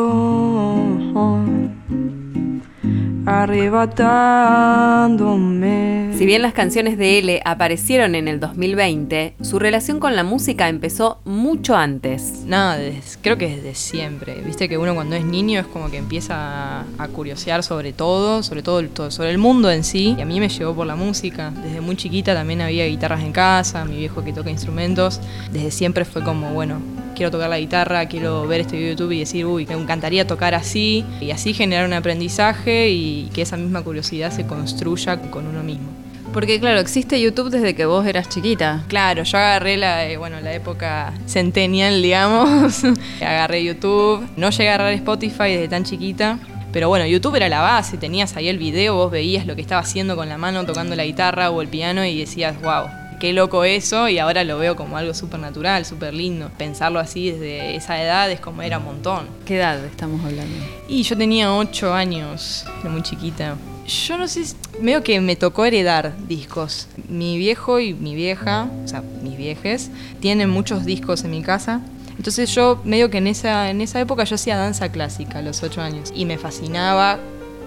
arrebatándome. 3.27 6.06
Si 6.17 6.25
bien 6.25 6.41
las 6.41 6.53
canciones 6.53 6.97
de 6.97 7.19
L 7.19 7.41
aparecieron 7.45 8.15
en 8.15 8.27
el 8.27 8.39
2020, 8.39 9.36
su 9.39 9.59
relación 9.59 10.00
con 10.00 10.15
la 10.15 10.24
música 10.24 10.67
empezó 10.67 11.19
mucho 11.25 11.75
antes. 11.75 12.41
No, 12.43 12.74
creo 13.21 13.38
que 13.38 13.55
desde 13.55 13.75
siempre. 13.75 14.41
Viste 14.43 14.67
que 14.67 14.79
uno 14.79 14.95
cuando 14.95 15.15
es 15.15 15.24
niño 15.24 15.59
es 15.59 15.67
como 15.67 15.91
que 15.91 15.97
empieza 15.97 16.79
a, 16.79 17.07
curiosear 17.13 17.62
sobre 17.62 17.93
todo, 17.93 18.41
sobre 18.41 18.63
todo, 18.63 19.12
sobre 19.12 19.29
el 19.29 19.38
mundo 19.38 19.69
en 19.69 19.83
sí. 19.83 20.15
Y 20.17 20.21
a 20.21 20.25
mí 20.25 20.39
me 20.39 20.50
llevó 20.50 20.74
por 20.74 20.88
la 20.88 20.95
música. 20.95 21.51
Desde 21.51 21.81
muy 21.81 21.95
chiquita 21.95 22.33
también 22.33 22.62
había 22.62 22.88
guitarras 22.88 23.21
en 23.21 23.31
casa, 23.31 23.86
mi 23.86 23.97
viejo 23.97 24.24
que 24.24 24.33
toca 24.33 24.50
instrumentos. 24.50 25.21
Desde 25.51 25.69
siempre 25.69 26.03
fue 26.03 26.24
como, 26.24 26.51
bueno, 26.51 26.81
quiero 27.15 27.29
tocar 27.29 27.51
la 27.51 27.59
guitarra, 27.59 28.07
quiero 28.07 28.47
ver 28.47 28.62
este 28.62 28.75
video 28.75 28.89
de 28.89 28.95
YouTube 28.95 29.12
y 29.12 29.19
decir, 29.19 29.45
uy, 29.45 29.67
me 29.67 29.75
encantaría 29.75 30.25
tocar 30.25 30.55
así. 30.55 31.05
Y 31.21 31.29
así 31.29 31.53
generar 31.53 31.86
un 31.86 31.93
aprendizaje 31.93 32.89
y 32.89 33.29
que 33.36 33.43
esa 33.43 33.55
misma 33.55 33.83
curiosidad 33.83 34.31
se 34.31 34.47
construya 34.47 35.21
con 35.29 35.45
uno 35.45 35.62
mismo. 35.62 36.06
Porque 36.34 36.60
claro, 36.60 36.79
existe 36.79 37.19
YouTube 37.19 37.50
desde 37.50 37.74
que 37.74 37.86
vos 37.86 38.05
eras 38.05 38.29
chiquita. 38.29 38.84
Claro, 38.88 39.24
yo 39.24 39.38
agarré 39.38 39.77
la, 39.77 40.05
eh, 40.05 40.17
bueno, 40.17 40.39
la 40.41 40.53
época 40.53 41.13
centennial, 41.25 42.01
digamos. 42.01 42.84
agarré 43.22 43.63
YouTube. 43.63 44.27
No 44.36 44.50
llegué 44.50 44.69
a 44.69 44.75
agarrar 44.75 44.93
Spotify 44.93 45.51
desde 45.51 45.67
tan 45.67 45.84
chiquita. 45.84 46.39
Pero 46.72 46.89
bueno, 46.89 47.05
YouTube 47.07 47.36
era 47.36 47.50
la 47.50 47.62
base, 47.62 47.98
tenías 47.98 48.36
ahí 48.36 48.50
el 48.50 48.57
video, 48.57 48.96
vos 48.96 49.10
veías 49.10 49.48
lo 49.48 49.55
que 49.55 49.62
estaba 49.62 49.81
haciendo 49.81 50.15
con 50.15 50.29
la 50.29 50.38
mano, 50.38 50.65
tocando 50.65 50.96
la 50.96 51.05
guitarra 51.05 51.50
o 51.50 51.62
el 51.62 51.69
piano 51.69 52.05
y 52.05 52.19
decías, 52.19 52.62
wow, 52.62 52.88
qué 53.19 53.34
loco 53.34 53.63
eso. 53.63 54.10
Y 54.10 54.19
ahora 54.19 54.43
lo 54.43 54.57
veo 54.57 54.75
como 54.75 54.98
algo 54.98 55.13
súper 55.13 55.39
natural, 55.39 55.86
súper 55.86 56.13
lindo. 56.13 56.51
Pensarlo 56.57 57.00
así 57.00 57.31
desde 57.31 57.75
esa 57.75 58.01
edad 58.03 58.29
es 58.29 58.39
como 58.39 58.62
era 58.62 58.79
un 58.79 58.86
montón. 58.86 59.27
¿Qué 59.46 59.57
edad 59.57 59.84
estamos 59.86 60.24
hablando? 60.24 60.55
Y 60.88 61.03
yo 61.03 61.17
tenía 61.17 61.53
8 61.53 61.93
años, 61.93 62.65
era 62.81 62.89
muy 62.89 63.01
chiquita. 63.01 63.55
Yo 63.88 64.17
no 64.17 64.27
sé, 64.27 64.44
medio 64.82 65.01
que 65.01 65.22
me 65.22 65.38
tocó 65.38 65.63
heredar 65.63 66.13
discos. 66.27 66.88
Mi 67.08 67.38
viejo 67.38 67.79
y 67.79 67.94
mi 67.94 68.15
vieja, 68.15 68.70
o 68.84 68.88
sea, 68.88 69.01
mis 69.24 69.38
viejes, 69.38 69.89
tienen 70.20 70.50
muchos 70.50 70.84
discos 70.84 71.24
en 71.24 71.32
mi 71.32 71.41
casa. 71.41 71.79
Entonces 72.17 72.53
yo 72.53 72.82
medio 72.84 73.10
que 73.10 73.20
en 73.20 73.27
esa, 73.27 73.70
en 73.70 73.79
esa 73.79 74.01
época 74.01 74.25
yo 74.25 74.36
hacía 74.36 74.58
danza 74.58 74.91
clásica 74.91 75.39
a 75.39 75.41
los 75.41 75.63
8 75.63 75.82
años. 75.82 76.12
Y 76.13 76.25
me 76.25 76.38
fascinaba 76.38 77.17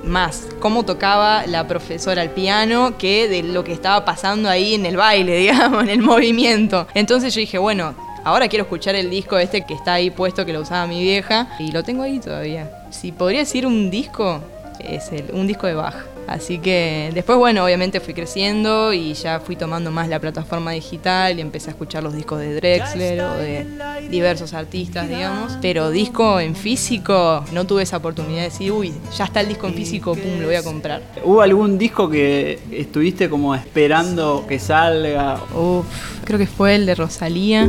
más 0.05 0.47
cómo 0.61 0.85
tocaba 0.85 1.47
la 1.47 1.67
profesora 1.67 2.23
el 2.23 2.31
piano 2.31 2.99
que 2.99 3.27
de 3.27 3.43
lo 3.43 3.65
que 3.65 3.73
estaba 3.73 4.05
pasando 4.05 4.51
ahí 4.51 4.75
en 4.75 4.85
el 4.85 4.99
baile, 4.99 5.37
digamos, 5.39 5.85
en 5.85 5.89
el 5.89 6.03
movimiento. 6.03 6.87
Entonces 6.93 7.35
yo 7.35 7.41
dije, 7.41 7.57
bueno, 7.57 7.95
ahora 8.25 8.49
quiero 8.49 8.65
escuchar 8.65 8.95
el 8.95 9.09
disco 9.09 9.39
este 9.39 9.65
que 9.65 9.73
está 9.73 9.95
ahí 9.95 10.11
puesto, 10.11 10.45
que 10.45 10.53
lo 10.53 10.61
usaba 10.61 10.87
mi 10.87 11.01
vieja, 11.01 11.49
y 11.59 11.73
lo 11.73 11.83
tengo 11.83 12.03
ahí 12.03 12.19
todavía. 12.19 12.71
Si 12.91 13.11
podría 13.11 13.41
decir 13.41 13.67
un 13.67 13.91
disco, 13.91 14.43
es 14.81 15.13
el, 15.13 15.31
un 15.33 15.47
disco 15.47 15.67
de 15.67 15.75
Bach. 15.75 16.10
Así 16.27 16.59
que 16.59 17.11
después, 17.13 17.39
bueno, 17.39 17.65
obviamente 17.65 18.01
fui 18.01 18.15
creciendo 18.15 18.93
y 18.93 19.15
ya 19.15 19.41
fui 19.41 19.57
tomando 19.57 19.91
más 19.91 20.09
la 20.09 20.21
plataforma 20.21 20.71
digital 20.71 21.39
y 21.39 21.41
empecé 21.41 21.71
a 21.71 21.73
escuchar 21.73 22.03
los 22.03 22.15
discos 22.15 22.39
de 22.39 22.55
Drexler 22.55 23.21
o 23.21 23.35
de 23.35 23.67
diversos 24.11 24.55
artistas, 24.55 25.09
digamos. 25.09 25.59
Pero 25.61 25.91
disco 25.91 26.39
en 26.39 26.55
físico, 26.55 27.45
no 27.53 27.67
tuve 27.67 27.83
esa 27.83 27.97
oportunidad 27.97 28.43
de 28.43 28.51
decir, 28.51 28.71
uy, 28.71 28.93
ya 29.17 29.25
está 29.25 29.41
el 29.41 29.49
disco 29.49 29.67
en 29.67 29.75
físico, 29.75 30.15
pum, 30.15 30.41
lo 30.41 30.47
voy 30.47 30.57
a 30.57 30.63
comprar. 30.63 31.03
¿Hubo 31.25 31.41
algún 31.41 31.79
disco 31.79 32.09
que 32.09 32.61
estuviste 32.71 33.29
como 33.29 33.55
esperando 33.55 34.45
que 34.49 34.59
salga? 34.59 35.41
Uf, 35.55 35.87
creo 36.25 36.39
que 36.39 36.47
fue 36.47 36.77
el 36.77 36.87
de 36.87 36.95
Rosalía. 36.95 37.69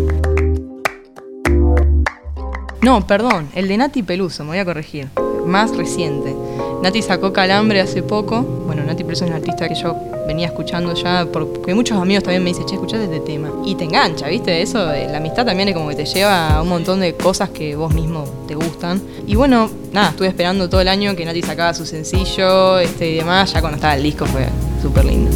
No, 2.81 3.05
perdón, 3.05 3.49
el 3.53 3.67
de 3.67 3.77
Nati 3.77 4.01
Peluso, 4.01 4.43
me 4.43 4.49
voy 4.49 4.59
a 4.59 4.65
corregir. 4.65 5.07
Más 5.45 5.75
reciente. 5.75 6.35
Nati 6.81 7.01
sacó 7.03 7.31
Calambre 7.31 7.79
hace 7.79 8.01
poco. 8.01 8.41
Bueno, 8.41 8.83
Nati 8.83 9.03
Peluso 9.03 9.25
es 9.25 9.29
una 9.29 9.37
artista 9.37 9.69
que 9.69 9.75
yo 9.75 9.95
venía 10.27 10.47
escuchando 10.47 10.93
ya, 10.95 11.27
porque 11.31 11.75
muchos 11.75 11.97
amigos 11.97 12.23
también 12.23 12.43
me 12.43 12.49
dicen, 12.49 12.65
che, 12.65 12.73
escuchate 12.73 13.03
este 13.03 13.19
tema. 13.19 13.49
Y 13.65 13.75
te 13.75 13.83
engancha, 13.83 14.27
¿viste? 14.27 14.61
Eso, 14.61 14.87
de 14.87 15.07
la 15.07 15.17
amistad 15.17 15.45
también 15.45 15.69
es 15.69 15.75
como 15.75 15.89
que 15.89 15.95
te 15.95 16.05
lleva 16.05 16.55
a 16.55 16.61
un 16.61 16.69
montón 16.69 16.99
de 16.99 17.13
cosas 17.13 17.49
que 17.49 17.75
vos 17.75 17.93
mismo 17.93 18.23
te 18.47 18.55
gustan. 18.55 18.99
Y 19.27 19.35
bueno, 19.35 19.69
nada, 19.91 20.09
estuve 20.09 20.27
esperando 20.27 20.69
todo 20.69 20.81
el 20.81 20.87
año 20.87 21.15
que 21.15 21.23
Nati 21.23 21.43
sacaba 21.43 21.73
su 21.75 21.85
sencillo 21.85 22.79
este 22.79 23.11
y 23.11 23.15
demás. 23.17 23.53
Ya 23.53 23.61
cuando 23.61 23.75
estaba 23.75 23.95
el 23.95 24.03
disco 24.03 24.25
fue 24.25 24.47
súper 24.81 25.05
lindo. 25.05 25.31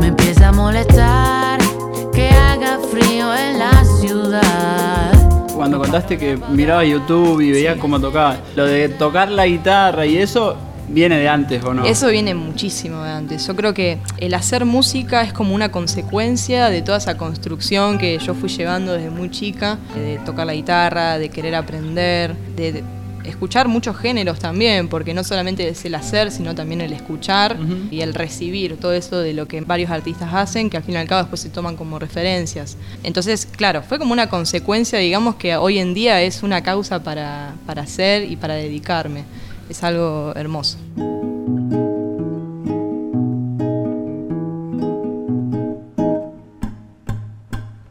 Me 0.00 0.06
empieza 0.06 0.48
a 0.48 0.52
molestar 0.52 1.60
que 2.14 2.28
haga 2.28 2.78
frío 2.90 3.31
contaste 5.92 6.16
que 6.16 6.38
mirabas 6.48 6.86
YouTube 6.88 7.42
y 7.42 7.50
veías 7.50 7.76
cómo 7.76 8.00
tocaba, 8.00 8.38
lo 8.56 8.64
de 8.64 8.88
tocar 8.88 9.30
la 9.30 9.46
guitarra 9.46 10.06
y 10.06 10.16
eso 10.16 10.56
viene 10.88 11.18
de 11.18 11.28
antes 11.28 11.62
o 11.62 11.74
no? 11.74 11.84
Eso 11.84 12.08
viene 12.08 12.34
muchísimo 12.34 13.02
de 13.02 13.10
antes. 13.10 13.46
Yo 13.46 13.54
creo 13.54 13.74
que 13.74 13.98
el 14.16 14.32
hacer 14.32 14.64
música 14.64 15.20
es 15.20 15.34
como 15.34 15.54
una 15.54 15.70
consecuencia 15.70 16.70
de 16.70 16.80
toda 16.80 16.96
esa 16.96 17.18
construcción 17.18 17.98
que 17.98 18.18
yo 18.18 18.32
fui 18.32 18.48
llevando 18.48 18.94
desde 18.94 19.10
muy 19.10 19.30
chica, 19.30 19.76
de 19.94 20.18
tocar 20.24 20.46
la 20.46 20.54
guitarra, 20.54 21.18
de 21.18 21.28
querer 21.28 21.54
aprender, 21.54 22.34
de, 22.56 22.72
de 22.72 22.84
escuchar 23.24 23.68
muchos 23.68 23.96
géneros 23.96 24.38
también, 24.38 24.88
porque 24.88 25.14
no 25.14 25.24
solamente 25.24 25.68
es 25.68 25.84
el 25.84 25.94
hacer, 25.94 26.30
sino 26.30 26.54
también 26.54 26.80
el 26.80 26.92
escuchar 26.92 27.56
y 27.90 28.00
el 28.00 28.14
recibir 28.14 28.76
todo 28.78 28.92
eso 28.92 29.18
de 29.18 29.32
lo 29.32 29.46
que 29.46 29.60
varios 29.60 29.90
artistas 29.90 30.32
hacen, 30.32 30.70
que 30.70 30.76
al 30.76 30.82
fin 30.82 30.94
y 30.94 30.98
al 30.98 31.08
cabo 31.08 31.22
después 31.22 31.40
se 31.40 31.50
toman 31.50 31.76
como 31.76 31.98
referencias. 31.98 32.76
Entonces, 33.02 33.46
claro, 33.46 33.82
fue 33.82 33.98
como 33.98 34.12
una 34.12 34.28
consecuencia, 34.28 34.98
digamos, 34.98 35.36
que 35.36 35.56
hoy 35.56 35.78
en 35.78 35.94
día 35.94 36.22
es 36.22 36.42
una 36.42 36.62
causa 36.62 37.02
para, 37.02 37.54
para 37.66 37.82
hacer 37.82 38.30
y 38.30 38.36
para 38.36 38.54
dedicarme. 38.54 39.24
Es 39.68 39.82
algo 39.82 40.32
hermoso. 40.34 40.78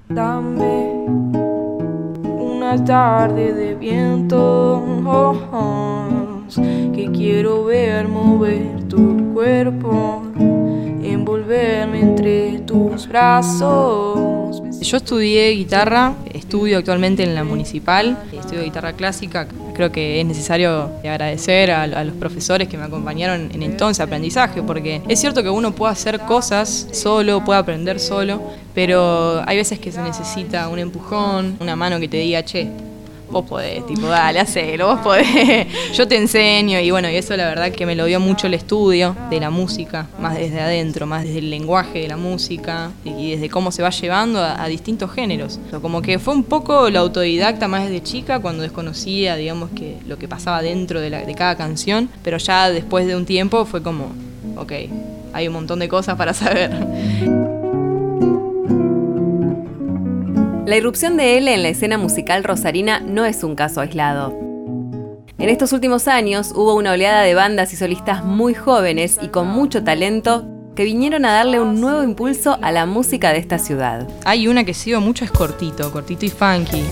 Dame 0.10 0.81
tarde 2.78 3.54
de 3.54 3.76
viento 3.76 4.84
que 6.94 7.10
quiero 7.12 7.66
ver 7.66 8.08
mover 8.08 8.88
tu 8.88 9.34
cuerpo, 9.34 10.24
envolverme 11.04 12.02
entre 12.02 12.60
tus 12.60 13.08
brazos. 13.08 14.62
Yo 14.82 14.98
estudié 14.98 15.52
guitarra, 15.52 16.16
estudio 16.34 16.78
actualmente 16.78 17.24
en 17.24 17.36
la 17.36 17.44
municipal, 17.44 18.18
estudio 18.32 18.64
guitarra 18.64 18.94
clásica. 18.94 19.48
Creo 19.74 19.92
que 19.92 20.20
es 20.20 20.26
necesario 20.26 20.90
agradecer 21.00 21.72
a, 21.72 21.84
a 21.84 22.04
los 22.04 22.16
profesores 22.16 22.68
que 22.68 22.78
me 22.78 22.84
acompañaron 22.84 23.50
en 23.54 23.64
entonces 23.64 24.02
aprendizaje, 24.02 24.62
porque 24.64 25.02
es 25.08 25.20
cierto 25.20 25.44
que 25.44 25.50
uno 25.50 25.74
puede 25.74 25.94
hacer 25.94 26.20
cosas 26.22 26.88
solo, 26.92 27.44
puede 27.44 27.60
aprender 27.60 28.00
solo, 28.00 28.42
pero 28.74 29.42
hay 29.48 29.58
veces 29.58 29.80
que 29.80 29.92
se 29.92 30.02
necesita 30.02 30.68
un 30.70 30.80
empujón, 30.80 31.58
una 31.60 31.76
mano 31.76 32.00
que 32.00 32.08
te 32.08 32.18
diga, 32.18 32.44
che, 32.44 32.68
vos 33.30 33.46
podés, 33.48 33.86
tipo, 33.88 34.08
dale, 34.08 34.42
hacelo, 34.42 34.88
vos 34.88 35.00
podés, 35.00 35.66
yo 35.94 36.06
te 36.06 36.18
enseño. 36.18 36.80
Y 36.82 36.92
bueno, 36.92 37.10
y 37.10 37.16
eso 37.16 37.36
la 37.38 37.46
verdad 37.48 37.72
que 37.72 37.86
me 37.86 37.96
lo 37.96 38.04
dio 38.06 38.20
mucho 38.20 38.48
el 38.48 38.54
estudio 38.56 39.16
de 39.30 39.40
la 39.40 39.50
música, 39.50 40.08
más 40.20 40.36
desde 40.36 40.60
adentro, 40.60 41.06
más 41.08 41.24
desde 41.24 41.40
el 41.40 41.50
lenguaje 41.50 42.00
de 42.00 42.08
la 42.10 42.18
música 42.18 42.92
y 43.06 43.32
desde 43.32 43.50
cómo 43.50 43.72
se 43.72 43.84
va 43.84 43.90
llevando 43.90 44.40
a, 44.42 44.62
a 44.62 44.68
distintos 44.68 45.12
géneros. 45.14 45.60
Como 45.82 46.02
que 46.02 46.20
fue 46.20 46.34
un 46.34 46.44
poco 46.44 46.90
la 46.90 47.00
autodidacta 47.00 47.70
más 47.70 47.86
desde 47.86 48.04
chica, 48.04 48.40
cuando 48.40 48.64
desconocía, 48.64 49.38
digamos, 49.38 49.70
que 49.70 49.96
lo 50.06 50.18
que 50.18 50.28
pasaba 50.28 50.62
dentro 50.62 51.00
de, 51.00 51.10
la- 51.10 51.22
de 51.24 51.34
cada 51.34 51.56
canción, 51.56 52.10
pero 52.24 52.38
ya 52.38 52.70
después 52.70 53.08
de 53.08 53.16
un 53.16 53.26
tiempo 53.26 53.64
fue 53.64 53.82
como, 53.82 54.12
ok, 54.58 54.74
hay 55.32 55.48
un 55.48 55.54
montón 55.54 55.80
de 55.80 55.88
cosas 55.88 56.18
para 56.18 56.34
saber. 56.34 56.70
La 60.66 60.78
irrupción 60.78 61.18
de 61.18 61.38
L 61.40 61.52
en 61.52 61.64
la 61.64 61.70
escena 61.70 61.98
musical 61.98 62.44
rosarina 62.44 63.00
no 63.00 63.26
es 63.26 63.44
un 63.44 63.56
caso 63.56 63.82
aislado. 63.82 64.38
En 65.40 65.50
estos 65.50 65.74
últimos 65.74 66.08
años 66.08 66.52
hubo 66.56 66.76
una 66.76 66.92
oleada 66.92 67.24
de 67.24 67.34
bandas 67.34 67.74
y 67.74 67.76
solistas 67.76 68.24
muy 68.24 68.54
jóvenes 68.54 69.18
y 69.24 69.30
con 69.30 69.48
mucho 69.48 69.84
talento 69.84 70.46
que 70.76 70.84
vinieron 70.84 71.26
a 71.26 71.34
darle 71.34 71.60
un 71.60 71.82
nuevo 71.82 72.04
impulso 72.04 72.60
a 72.62 72.72
la 72.72 72.86
música 72.86 73.34
de 73.34 73.40
esta 73.40 73.58
ciudad. 73.58 74.08
Hay 74.24 74.48
una 74.48 74.64
que 74.64 74.76
sigo 74.76 75.02
mucho, 75.02 75.26
es 75.26 75.32
cortito, 75.32 75.92
cortito 75.92 76.28
y 76.28 76.30
funky. 76.30 76.84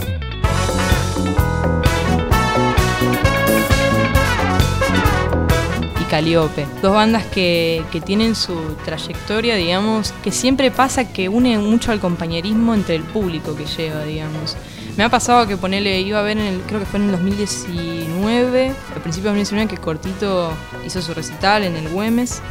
Caliope. 6.09 6.65
Dos 6.81 6.93
bandas 6.93 7.25
que, 7.25 7.83
tienen 8.05 8.35
su 8.35 8.55
trayectoria, 8.83 9.55
digamos, 9.55 10.13
que 10.23 10.31
siempre 10.31 10.71
pasa 10.71 11.11
que 11.11 11.29
une 11.29 11.57
mucho 11.59 11.91
al 11.91 11.99
compañerismo 11.99 12.73
entre 12.73 12.95
el 12.95 13.03
público 13.03 13.55
que 13.55 13.65
lleva, 13.65 14.03
digamos. 14.03 14.57
Me 14.97 15.03
ha 15.03 15.09
pasado 15.09 15.47
que 15.47 15.55
ponerle, 15.55 16.01
iba 16.01 16.19
a 16.19 16.23
ver 16.23 16.37
en 16.37 16.59
creo 16.61 16.79
que 16.79 16.85
fue 16.85 16.99
en 16.99 17.05
el 17.05 17.11
2019, 17.11 18.67
al 18.67 19.01
principio 19.01 19.31
de 19.31 19.37
2019 19.37 19.69
que 19.69 19.77
Cortito 19.77 20.51
hizo 20.85 21.01
su 21.01 21.13
recital 21.13 21.63
en 21.63 21.77
el 21.77 21.87
Güemes 21.89 22.41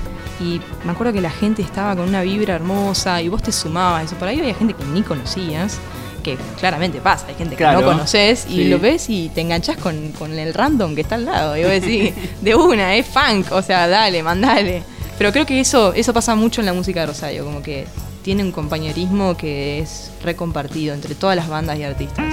y 0.41 0.61
me 0.85 0.93
acuerdo 0.93 1.13
que 1.13 1.21
la 1.21 1.31
gente 1.31 1.63
estaba 1.63 1.97
con 1.97 2.09
una 2.09 2.23
vibra 2.23 2.55
hermosa 2.55 3.21
y 3.21 3.29
vos 3.29 3.43
te 3.43 3.53
sumabas 3.53 4.05
eso. 4.05 4.17
Por 4.17 4.29
ahí 4.29 4.39
había 4.39 4.55
gente 4.55 4.75
que 4.75 4.85
ni 4.85 5.03
conocías, 5.03 5.79
que 6.37 6.59
claramente 6.59 7.01
pasa, 7.01 7.27
hay 7.29 7.35
gente 7.35 7.51
que 7.57 7.63
Claro. 7.65 7.81
no 7.81 7.87
conoces 7.87 8.47
y 8.49 8.57
Sí. 8.57 8.65
lo 8.69 8.79
ves 8.79 9.09
y 9.09 9.29
te 9.35 9.41
enganchas 9.41 9.77
con, 9.77 10.13
con 10.13 10.39
el 10.39 10.53
random 10.55 10.95
que 10.95 11.01
está 11.03 11.15
al 11.15 11.25
lado. 11.25 11.57
Y 11.57 11.63
vos 11.63 11.71
decís, 11.73 12.13
de 12.43 12.55
una, 12.55 12.95
es 12.97 13.07
funk, 13.07 13.51
o 13.53 13.63
sea, 13.63 13.89
dale, 13.89 14.23
mandale. 14.23 14.83
Pero 15.17 15.33
creo 15.33 15.47
que 15.47 15.59
eso, 15.61 15.93
eso 15.95 16.13
pasa 16.13 16.35
mucho 16.35 16.61
en 16.61 16.67
la 16.67 16.73
música 16.73 17.01
de 17.01 17.07
Rosario, 17.07 17.45
como 17.45 17.63
que 17.63 17.87
tiene 18.23 18.43
un 18.45 18.53
compañerismo 18.53 19.37
que 19.37 19.81
es 19.81 20.11
recompartido 20.23 20.95
entre 20.95 21.15
todas 21.15 21.35
las 21.37 21.49
bandas 21.49 21.79
y 21.79 21.85
artistas. 21.85 22.27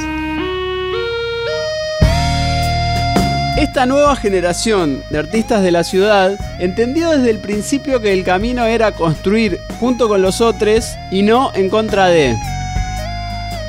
Esta 3.58 3.86
nueva 3.86 4.18
generación 4.18 5.02
de 5.10 5.18
artistas 5.18 5.64
de 5.64 5.72
la 5.72 5.86
ciudad 5.86 6.38
entendió 6.60 7.10
desde 7.12 7.30
el 7.30 7.40
principio 7.40 8.02
que 8.02 8.12
el 8.12 8.26
camino 8.26 8.66
era 8.66 8.92
construir 8.92 9.60
junto 9.80 10.10
con 10.10 10.22
los 10.22 10.42
otros 10.42 10.86
y 11.10 11.22
no 11.22 11.52
en 11.56 11.70
contra 11.70 12.08
de. 12.08 12.36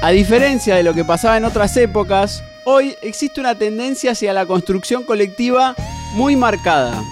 A 0.07 0.11
diferencia 0.11 0.77
de 0.77 0.85
lo 0.85 0.95
que 0.95 1.05
pasaba 1.05 1.37
en 1.37 1.45
otras 1.45 1.77
épocas, 1.77 2.45
hoy 2.63 2.97
existe 3.03 3.41
una 3.41 3.57
tendencia 3.57 4.13
hacia 4.13 4.33
la 4.33 4.47
construcción 4.47 5.03
colectiva 5.03 5.75
muy 6.13 6.37
marcada. 6.37 7.03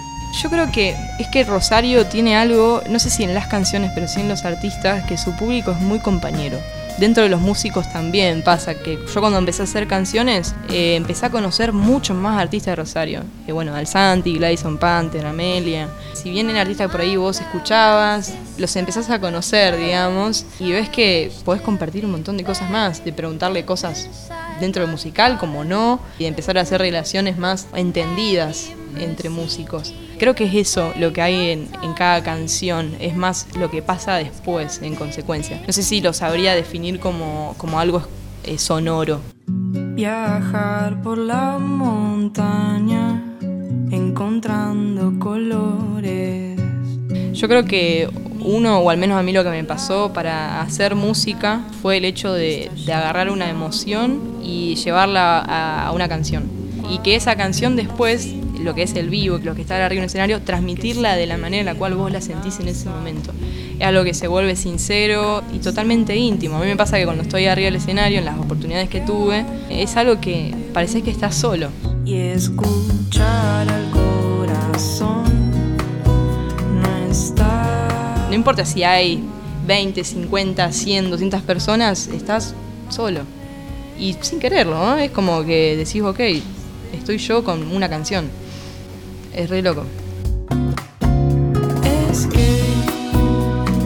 Yo 0.40 0.48
creo 0.48 0.70
que 0.70 0.94
es 1.18 1.26
que 1.26 1.42
Rosario 1.42 2.06
tiene 2.06 2.36
algo, 2.36 2.84
no 2.88 3.00
sé 3.00 3.10
si 3.10 3.24
en 3.24 3.34
las 3.34 3.48
canciones, 3.48 3.90
pero 3.96 4.06
sí 4.06 4.20
en 4.20 4.28
los 4.28 4.44
artistas, 4.44 5.04
que 5.06 5.18
su 5.18 5.34
público 5.34 5.72
es 5.72 5.80
muy 5.80 5.98
compañero. 5.98 6.60
Dentro 6.98 7.24
de 7.24 7.28
los 7.28 7.40
músicos 7.40 7.92
también 7.92 8.42
pasa 8.42 8.74
que 8.74 8.98
yo 9.12 9.20
cuando 9.20 9.38
empecé 9.38 9.62
a 9.62 9.64
hacer 9.64 9.88
canciones 9.88 10.54
eh, 10.70 10.94
empecé 10.94 11.26
a 11.26 11.30
conocer 11.30 11.72
muchos 11.72 12.16
más 12.16 12.40
artistas 12.40 12.72
de 12.72 12.76
Rosario. 12.76 13.24
Que 13.44 13.52
bueno, 13.52 13.74
Alzanti, 13.74 14.34
Gladison 14.34 14.78
Panther, 14.78 15.26
Amelia. 15.26 15.88
Si 16.12 16.30
vienen 16.30 16.56
artistas 16.56 16.86
que 16.86 16.92
por 16.92 17.00
ahí 17.00 17.16
vos 17.16 17.40
escuchabas, 17.40 18.34
los 18.58 18.76
empezás 18.76 19.10
a 19.10 19.20
conocer, 19.20 19.76
digamos, 19.76 20.46
y 20.60 20.70
ves 20.70 20.88
que 20.88 21.32
podés 21.44 21.62
compartir 21.62 22.04
un 22.04 22.12
montón 22.12 22.36
de 22.36 22.44
cosas 22.44 22.70
más, 22.70 23.04
de 23.04 23.12
preguntarle 23.12 23.64
cosas 23.64 24.08
dentro 24.60 24.82
del 24.82 24.90
musical 24.90 25.38
como 25.38 25.64
no, 25.64 26.00
y 26.18 26.24
de 26.24 26.28
empezar 26.28 26.58
a 26.58 26.62
hacer 26.62 26.80
relaciones 26.80 27.38
más 27.38 27.68
entendidas 27.74 28.70
entre 28.98 29.28
músicos. 29.28 29.94
Creo 30.18 30.34
que 30.34 30.44
es 30.44 30.54
eso 30.54 30.92
lo 30.98 31.12
que 31.12 31.22
hay 31.22 31.50
en, 31.50 31.68
en 31.82 31.92
cada 31.94 32.22
canción, 32.22 32.94
es 33.00 33.16
más 33.16 33.48
lo 33.56 33.70
que 33.70 33.82
pasa 33.82 34.16
después 34.16 34.80
en 34.82 34.94
consecuencia. 34.94 35.60
No 35.66 35.72
sé 35.72 35.82
si 35.82 36.00
lo 36.00 36.12
sabría 36.12 36.54
definir 36.54 37.00
como, 37.00 37.54
como 37.58 37.80
algo 37.80 38.02
eh, 38.44 38.58
sonoro. 38.58 39.20
Viajar 39.46 41.02
por 41.02 41.18
la 41.18 41.58
montaña, 41.58 43.22
encontrando 43.90 45.18
colores. 45.18 46.60
Yo 47.32 47.48
creo 47.48 47.64
que 47.64 48.08
uno, 48.44 48.78
o 48.78 48.90
al 48.90 48.98
menos 48.98 49.18
a 49.18 49.22
mí 49.22 49.32
lo 49.32 49.42
que 49.42 49.50
me 49.50 49.64
pasó 49.64 50.12
para 50.12 50.60
hacer 50.60 50.94
música, 50.94 51.62
fue 51.82 51.96
el 51.96 52.04
hecho 52.04 52.32
de, 52.32 52.70
de 52.86 52.92
agarrar 52.92 53.30
una 53.30 53.48
emoción 53.48 54.20
y 54.42 54.76
llevarla 54.76 55.40
a, 55.40 55.86
a 55.86 55.92
una 55.92 56.08
canción. 56.08 56.44
Y 56.90 56.98
que 56.98 57.16
esa 57.16 57.34
canción 57.36 57.76
después, 57.76 58.34
lo 58.60 58.74
que 58.74 58.82
es 58.82 58.94
el 58.94 59.08
vivo, 59.08 59.38
lo 59.42 59.54
que 59.54 59.62
está 59.62 59.76
arriba 59.76 59.98
en 59.98 60.04
el 60.04 60.06
escenario, 60.06 60.42
transmitirla 60.42 61.16
de 61.16 61.26
la 61.26 61.38
manera 61.38 61.60
en 61.60 61.66
la 61.66 61.74
cual 61.74 61.94
vos 61.94 62.12
la 62.12 62.20
sentís 62.20 62.60
en 62.60 62.68
ese 62.68 62.88
momento. 62.88 63.32
Es 63.78 63.86
algo 63.86 64.04
que 64.04 64.14
se 64.14 64.28
vuelve 64.28 64.54
sincero 64.54 65.42
y 65.52 65.58
totalmente 65.58 66.14
íntimo. 66.14 66.56
A 66.56 66.60
mí 66.60 66.66
me 66.66 66.76
pasa 66.76 66.98
que 66.98 67.04
cuando 67.04 67.22
estoy 67.22 67.46
arriba 67.46 67.66
del 67.66 67.76
escenario, 67.76 68.18
en 68.18 68.24
las 68.24 68.38
oportunidades 68.38 68.88
que 68.88 69.00
tuve, 69.00 69.44
es 69.70 69.96
algo 69.96 70.20
que 70.20 70.54
parece 70.72 71.02
que 71.02 71.10
estás 71.10 71.34
solo. 71.34 71.70
Y 72.04 72.16
escuchar 72.18 73.66
al 73.68 73.90
corazón. 73.90 75.43
No 78.34 78.38
importa 78.38 78.64
si 78.64 78.82
hay 78.82 79.22
20, 79.64 80.02
50, 80.02 80.72
100, 80.72 81.10
200 81.12 81.42
personas, 81.42 82.08
estás 82.08 82.52
solo. 82.88 83.20
Y 83.96 84.16
sin 84.22 84.40
quererlo, 84.40 84.74
¿no? 84.74 84.96
Es 84.96 85.12
como 85.12 85.44
que 85.44 85.76
decís, 85.76 86.02
ok, 86.02 86.18
estoy 86.92 87.18
yo 87.18 87.44
con 87.44 87.70
una 87.70 87.88
canción. 87.88 88.28
Es 89.32 89.48
re 89.48 89.62
loco. 89.62 89.84
Es 92.10 92.26
que 92.26 92.60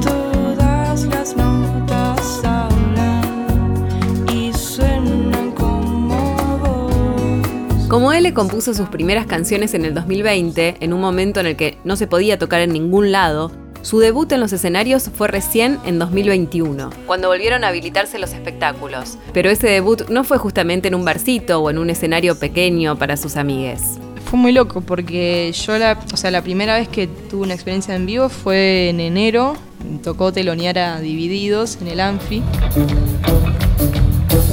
todas 0.01 1.05
las 1.05 1.37
notas 1.37 2.43
hablan 2.43 3.87
y 4.33 4.51
suenan 4.55 5.51
como 5.51 6.59
vos. 6.59 7.87
Como 7.91 8.15
él 8.15 8.33
compuso 8.33 8.73
sus 8.73 8.89
primeras 8.89 9.27
canciones 9.27 9.75
en 9.75 9.85
el 9.85 9.93
2020, 9.93 10.77
en 10.81 10.95
un 10.95 11.03
momento 11.03 11.39
en 11.39 11.49
el 11.49 11.57
que 11.57 11.77
no 11.85 11.97
se 11.97 12.07
podía 12.07 12.39
tocar 12.39 12.63
en 12.63 12.73
ningún 12.73 13.13
lado, 13.13 13.53
su 13.83 14.01
debut 14.01 14.31
en 14.33 14.41
los 14.41 14.53
escenarios 14.53 15.11
fue 15.15 15.29
recién 15.29 15.79
en 15.85 15.99
2021, 15.99 16.91
cuando 17.07 17.29
volvieron 17.29 17.65
a 17.65 17.69
habilitarse 17.69 18.19
los 18.19 18.33
espectáculos. 18.33 19.19
Pero 19.33 19.51
ese 19.51 19.69
debut 19.69 20.09
no 20.09 20.25
fue 20.25 20.39
justamente 20.39 20.89
en 20.89 20.95
un 20.95 21.05
barcito 21.05 21.61
o 21.61 21.71
en 21.71 21.79
un 21.79 21.91
escenario 21.91 22.39
pequeño 22.39 22.99
para 22.99 23.17
sus 23.17 23.37
amigues. 23.37 23.99
Fue 24.25 24.39
muy 24.39 24.53
loco 24.53 24.83
porque 24.83 25.53
yo 25.53 25.79
la, 25.79 25.99
o 26.13 26.17
sea, 26.17 26.31
la 26.31 26.43
primera 26.43 26.77
vez 26.77 26.89
que 26.89 27.07
tuve 27.07 27.45
una 27.45 27.55
experiencia 27.55 27.95
en 27.95 28.05
vivo 28.05 28.29
fue 28.29 28.91
en 28.91 29.01
enero. 29.01 29.57
Me 29.91 29.99
tocó 30.01 30.33
telonear 30.33 30.79
a 30.79 31.01
Divididos 31.01 31.79
en 31.81 31.89
el 31.89 32.01
Anfi. 32.01 32.43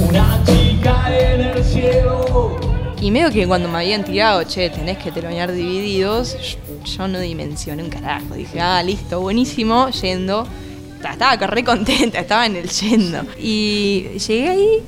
Una 0.08 0.40
chica 0.46 1.18
en 1.18 1.40
el 1.40 1.64
cielo. 1.64 2.56
Y 3.00 3.10
medio 3.10 3.30
que 3.30 3.46
cuando 3.46 3.68
me 3.68 3.76
habían 3.76 4.02
tirado, 4.02 4.44
che, 4.44 4.70
tenés 4.70 4.96
que 4.96 5.12
telonear 5.12 5.52
Divididos, 5.52 6.56
yo 6.86 7.08
no 7.08 7.20
dimensioné 7.20 7.82
un 7.82 7.90
carajo. 7.90 8.34
Dije, 8.34 8.60
ah, 8.60 8.82
listo, 8.82 9.20
buenísimo, 9.20 9.90
yendo. 9.90 10.46
Estaba 10.98 11.36
re 11.36 11.64
contenta, 11.64 12.18
estaba 12.20 12.46
en 12.46 12.56
el 12.56 12.68
yendo. 12.68 13.22
Y 13.38 14.18
llegué 14.26 14.48
ahí 14.48 14.82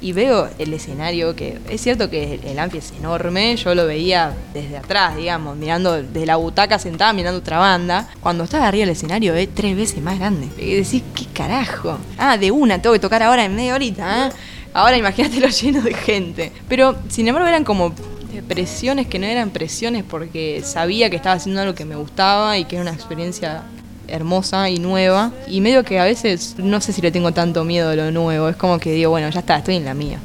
y 0.00 0.12
veo 0.12 0.48
el 0.58 0.72
escenario, 0.74 1.34
que 1.34 1.58
es 1.70 1.80
cierto 1.80 2.10
que 2.10 2.38
el 2.44 2.58
Anfi 2.58 2.78
es 2.78 2.92
enorme, 2.98 3.56
yo 3.56 3.74
lo 3.74 3.86
veía 3.86 4.34
desde 4.52 4.76
atrás, 4.76 5.16
digamos, 5.16 5.56
mirando 5.56 6.02
desde 6.02 6.26
la 6.26 6.36
butaca 6.36 6.78
sentada, 6.78 7.12
mirando 7.12 7.40
otra 7.40 7.58
banda. 7.58 8.08
Cuando 8.20 8.44
estaba 8.44 8.68
arriba 8.68 8.82
del 8.82 8.94
escenario 8.94 9.34
es 9.34 9.48
tres 9.54 9.74
veces 9.74 10.02
más 10.02 10.18
grande. 10.18 10.48
Y 10.58 10.74
decís, 10.74 11.02
¿qué 11.14 11.26
carajo? 11.32 11.98
Ah, 12.18 12.36
de 12.36 12.50
una, 12.50 12.80
tengo 12.80 12.92
que 12.92 13.00
tocar 13.00 13.22
ahora 13.22 13.44
en 13.44 13.56
media 13.56 13.74
horita, 13.74 14.28
¿eh? 14.28 14.32
Ahora 14.74 14.98
imagínatelo 14.98 15.48
lleno 15.48 15.80
de 15.80 15.94
gente. 15.94 16.52
Pero, 16.68 16.96
sin 17.08 17.26
embargo, 17.26 17.48
eran 17.48 17.64
como 17.64 17.94
presiones 18.42 19.06
que 19.06 19.18
no 19.18 19.26
eran 19.26 19.50
presiones 19.50 20.04
porque 20.04 20.62
sabía 20.64 21.10
que 21.10 21.16
estaba 21.16 21.36
haciendo 21.36 21.60
algo 21.60 21.74
que 21.74 21.84
me 21.84 21.96
gustaba 21.96 22.58
y 22.58 22.64
que 22.64 22.76
era 22.76 22.82
una 22.82 22.92
experiencia 22.92 23.62
hermosa 24.08 24.70
y 24.70 24.78
nueva. 24.78 25.32
Y 25.48 25.60
medio 25.60 25.84
que 25.84 25.98
a 25.98 26.04
veces 26.04 26.56
no 26.58 26.80
sé 26.80 26.92
si 26.92 27.02
le 27.02 27.10
tengo 27.10 27.32
tanto 27.32 27.64
miedo 27.64 27.90
a 27.90 27.94
lo 27.94 28.10
nuevo. 28.10 28.48
Es 28.48 28.56
como 28.56 28.78
que 28.78 28.92
digo, 28.92 29.10
bueno, 29.10 29.28
ya 29.30 29.40
está, 29.40 29.58
estoy 29.58 29.76
en 29.76 29.84
la 29.84 29.94
mía. 29.94 30.18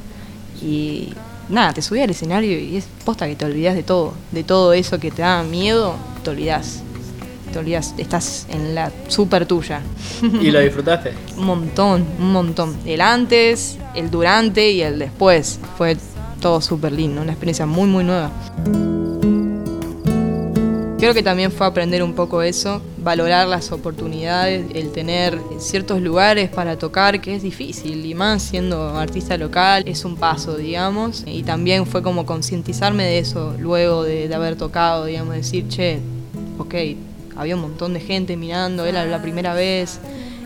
Y 0.61 1.13
nada, 1.49 1.73
te 1.73 1.81
subí 1.81 2.01
al 2.01 2.09
escenario 2.09 2.57
y 2.59 2.77
es 2.77 2.85
posta 3.05 3.27
que 3.27 3.35
te 3.35 3.45
olvidas 3.45 3.75
de 3.75 3.83
todo. 3.83 4.13
De 4.31 4.43
todo 4.43 4.73
eso 4.73 4.99
que 4.99 5.11
te 5.11 5.21
da 5.21 5.43
miedo, 5.43 5.95
te 6.23 6.29
olvidas. 6.29 6.83
Te 7.51 7.59
olvidas, 7.59 7.93
estás 7.97 8.47
en 8.49 8.75
la 8.75 8.91
super 9.09 9.45
tuya. 9.45 9.81
¿Y 10.21 10.51
lo 10.51 10.59
disfrutaste? 10.61 11.13
Un 11.37 11.45
montón, 11.45 12.05
un 12.17 12.31
montón. 12.31 12.77
El 12.85 13.01
antes, 13.01 13.77
el 13.93 14.09
durante 14.09 14.71
y 14.71 14.81
el 14.81 14.99
después. 14.99 15.59
Fue 15.77 15.97
todo 16.41 16.59
súper 16.59 16.91
lindo, 16.91 17.21
una 17.21 17.31
experiencia 17.31 17.65
muy, 17.65 17.87
muy 17.87 18.03
nueva. 18.03 18.29
Creo 20.99 21.13
que 21.15 21.23
también 21.23 21.51
fue 21.51 21.65
aprender 21.65 22.03
un 22.03 22.13
poco 22.13 22.43
eso, 22.43 22.81
valorar 22.97 23.47
las 23.47 23.71
oportunidades, 23.71 24.65
el 24.75 24.91
tener 24.91 25.39
ciertos 25.57 25.99
lugares 26.01 26.49
para 26.49 26.77
tocar, 26.77 27.21
que 27.21 27.33
es 27.33 27.41
difícil, 27.41 28.05
y 28.05 28.13
más 28.13 28.43
siendo 28.43 28.95
artista 28.99 29.35
local, 29.37 29.83
es 29.87 30.05
un 30.05 30.15
paso, 30.15 30.57
digamos. 30.57 31.23
Y 31.25 31.41
también 31.41 31.87
fue 31.87 32.03
como 32.03 32.25
concientizarme 32.27 33.03
de 33.03 33.17
eso 33.17 33.55
luego 33.57 34.03
de, 34.03 34.27
de 34.27 34.35
haber 34.35 34.57
tocado, 34.57 35.05
digamos, 35.05 35.33
decir, 35.33 35.67
che, 35.69 35.99
ok, 36.59 36.75
había 37.35 37.55
un 37.55 37.61
montón 37.61 37.93
de 37.95 37.99
gente 37.99 38.37
mirando, 38.37 38.85
era 38.85 39.03
la 39.05 39.21
primera 39.23 39.55
vez, 39.55 39.99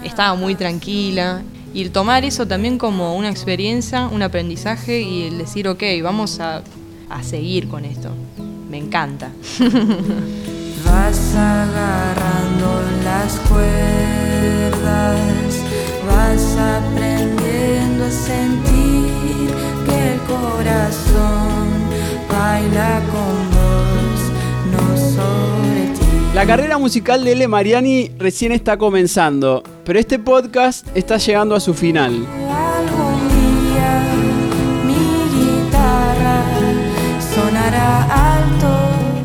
estaba 0.03 0.35
muy 0.35 0.55
tranquila. 0.55 1.41
Y 1.75 1.81
el 1.81 1.91
tomar 1.91 2.23
eso 2.23 2.47
también 2.47 2.77
como 2.77 3.17
una 3.17 3.29
experiencia, 3.29 4.07
un 4.07 4.21
aprendizaje 4.21 5.01
y 5.01 5.23
el 5.23 5.37
decir, 5.37 5.67
ok, 5.67 5.83
vamos 6.01 6.39
a, 6.39 6.63
a 7.09 7.21
seguir 7.21 7.67
con 7.67 7.83
esto. 7.83 8.11
Me 8.69 8.77
encanta. 8.77 9.29
Vas 10.85 11.35
agarrando 11.35 12.79
las 13.03 13.33
cuerdas, 13.49 15.19
vas 16.07 16.57
aprendiendo 16.57 18.05
a 18.05 18.11
sentir 18.11 19.49
que 19.85 20.13
el 20.13 20.19
corazón 20.21 21.67
baila 22.31 23.01
con 23.11 23.49
vos, 23.51 24.21
no 24.71 24.95
sobre 24.95 25.87
ti. 25.93 26.35
La 26.35 26.45
carrera 26.45 26.77
musical 26.77 27.25
de 27.25 27.31
L. 27.33 27.47
Mariani 27.47 28.11
recién 28.17 28.51
está 28.51 28.77
comenzando, 28.77 29.63
pero 29.85 29.99
este 29.99 30.19
podcast 30.19 30.85
está 30.95 31.17
llegando 31.17 31.55
a 31.55 31.59
su 31.59 31.73
final. 31.73 32.25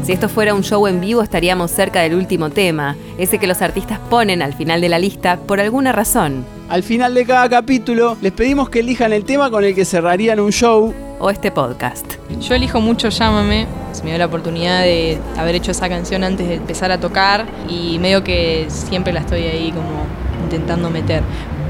Si 0.02 0.14
esto 0.14 0.28
fuera 0.28 0.54
un 0.54 0.62
show 0.62 0.86
en 0.88 1.00
vivo 1.00 1.22
estaríamos 1.22 1.70
cerca 1.70 2.00
del 2.00 2.14
último 2.14 2.50
tema, 2.50 2.96
ese 3.16 3.38
que 3.38 3.46
los 3.46 3.62
artistas 3.62 3.98
ponen 4.10 4.42
al 4.42 4.54
final 4.54 4.80
de 4.80 4.88
la 4.88 4.98
lista 4.98 5.38
por 5.38 5.60
alguna 5.60 5.92
razón. 5.92 6.44
Al 6.68 6.82
final 6.82 7.14
de 7.14 7.24
cada 7.24 7.48
capítulo 7.48 8.16
les 8.20 8.32
pedimos 8.32 8.68
que 8.70 8.80
elijan 8.80 9.12
el 9.12 9.24
tema 9.24 9.50
con 9.50 9.64
el 9.64 9.74
que 9.74 9.84
cerrarían 9.84 10.40
un 10.40 10.50
show 10.50 10.92
o 11.20 11.30
este 11.30 11.52
podcast. 11.52 12.14
Yo 12.40 12.54
elijo 12.54 12.80
mucho 12.80 13.08
Llámame. 13.08 13.66
Se 13.92 14.02
me 14.02 14.10
dio 14.10 14.18
la 14.18 14.26
oportunidad 14.26 14.82
de 14.82 15.18
haber 15.36 15.54
hecho 15.54 15.70
esa 15.70 15.88
canción 15.88 16.24
antes 16.24 16.48
de 16.48 16.54
empezar 16.54 16.90
a 16.90 16.98
tocar 16.98 17.46
y 17.68 17.98
medio 17.98 18.24
que 18.24 18.66
siempre 18.68 19.12
la 19.12 19.20
estoy 19.20 19.42
ahí 19.42 19.70
como 19.70 20.19
intentando 20.50 20.90
meter. 20.90 21.22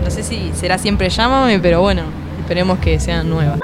No 0.02 0.10
sé 0.10 0.22
si 0.22 0.52
será 0.54 0.78
siempre 0.78 1.10
Llámame, 1.10 1.58
pero 1.58 1.80
bueno, 1.82 2.02
esperemos 2.40 2.78
que 2.78 2.98
sea 2.98 3.22
nueva. 3.22 3.58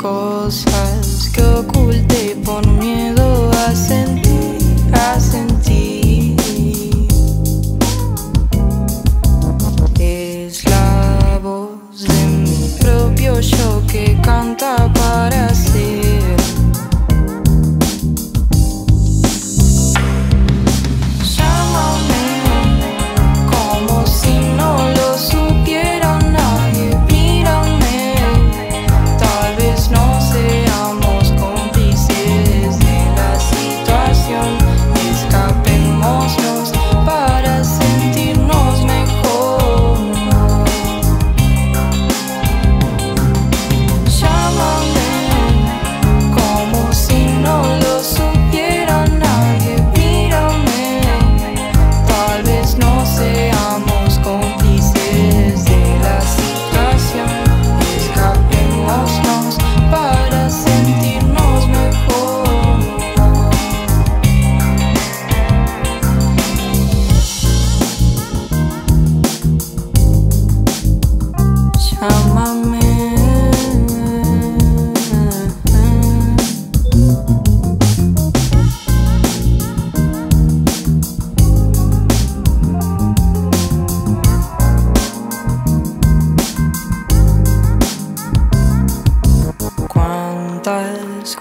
Cosas 0.00 1.30
que 1.32 1.42
oculté 1.42 2.36
por 2.44 2.66
miedo 2.66 3.50
a 3.66 3.74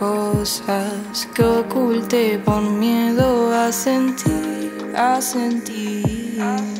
cosas 0.02 1.30
que 1.36 1.44
oculté 1.44 2.40
por 2.40 2.60
miedo 2.64 3.54
a 3.54 3.72
sentir, 3.72 4.72
a 4.96 5.22
sentir. 5.22 6.71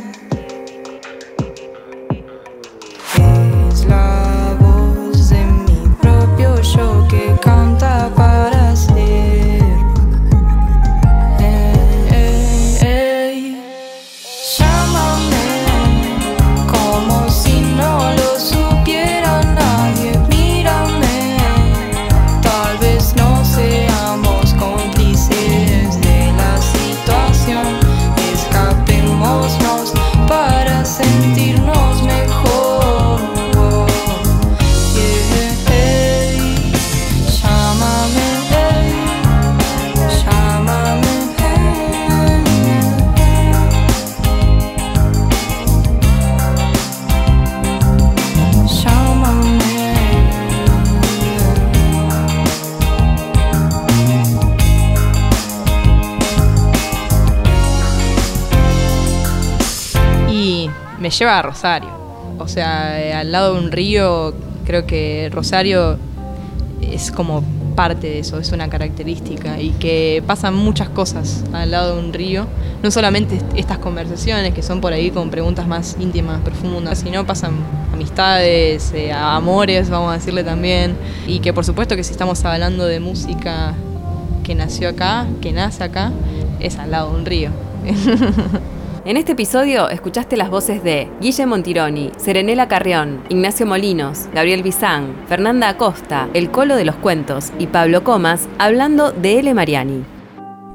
Lleva 61.22 61.38
a 61.38 61.42
Rosario. 61.44 61.90
O 62.40 62.48
sea, 62.48 63.00
eh, 63.00 63.14
al 63.14 63.32
lado 63.32 63.54
de 63.54 63.60
un 63.60 63.72
río, 63.72 64.34
creo 64.66 64.88
que 64.88 65.30
Rosario 65.32 65.98
es 66.82 67.12
como 67.12 67.44
parte 67.76 68.08
de 68.08 68.20
eso, 68.20 68.40
es 68.40 68.52
una 68.52 68.70
característica 68.70 69.62
y 69.62 69.70
que 69.70 70.24
pasan 70.26 70.56
muchas 70.56 70.90
cosas 70.90 71.44
al 71.54 71.70
lado 71.70 71.96
de 71.96 72.02
un 72.04 72.12
río. 72.12 72.48
No 72.82 72.90
solamente 72.90 73.36
est- 73.36 73.46
estas 73.56 73.78
conversaciones 73.78 74.54
que 74.56 74.64
son 74.64 74.82
por 74.82 74.94
ahí 74.94 75.12
con 75.12 75.30
preguntas 75.30 75.68
más 75.68 75.96
íntimas, 76.00 76.42
profundas, 76.42 76.98
sino 76.98 77.24
pasan 77.28 77.52
amistades, 77.94 78.92
eh, 78.96 79.14
amores, 79.14 79.92
vamos 79.92 80.10
a 80.12 80.14
decirle 80.16 80.44
también. 80.44 80.96
Y 81.28 81.40
que 81.40 81.54
por 81.54 81.64
supuesto 81.66 81.96
que 81.96 82.04
si 82.04 82.12
estamos 82.14 82.44
hablando 82.46 82.86
de 82.86 83.00
música 83.00 83.76
que 84.44 84.56
nació 84.56 84.90
acá, 84.90 85.28
que 85.40 85.52
nace 85.54 85.84
acá, 85.84 86.12
es 86.60 86.80
al 86.80 86.90
lado 86.90 87.12
de 87.12 87.16
un 87.20 87.26
río. 87.28 87.52
En 89.04 89.18
este 89.18 89.32
episodio 89.32 89.90
escuchaste 89.90 90.38
las 90.38 90.52
voces 90.52 90.84
de 90.84 91.10
Guille 91.20 91.48
Montironi, 91.48 92.12
Serenela 92.18 92.68
Carrión, 92.68 93.24
Ignacio 93.30 93.66
Molinos, 93.66 94.28
Gabriel 94.32 94.62
Bizán, 94.62 95.16
Fernanda 95.28 95.70
Acosta, 95.70 96.30
El 96.36 96.52
Colo 96.52 96.76
de 96.76 96.86
los 96.86 96.98
Cuentos 96.98 97.52
y 97.58 97.66
Pablo 97.66 98.04
Comas 98.04 98.48
hablando 98.60 99.12
de 99.12 99.40
L. 99.40 99.56
Mariani. 99.56 100.06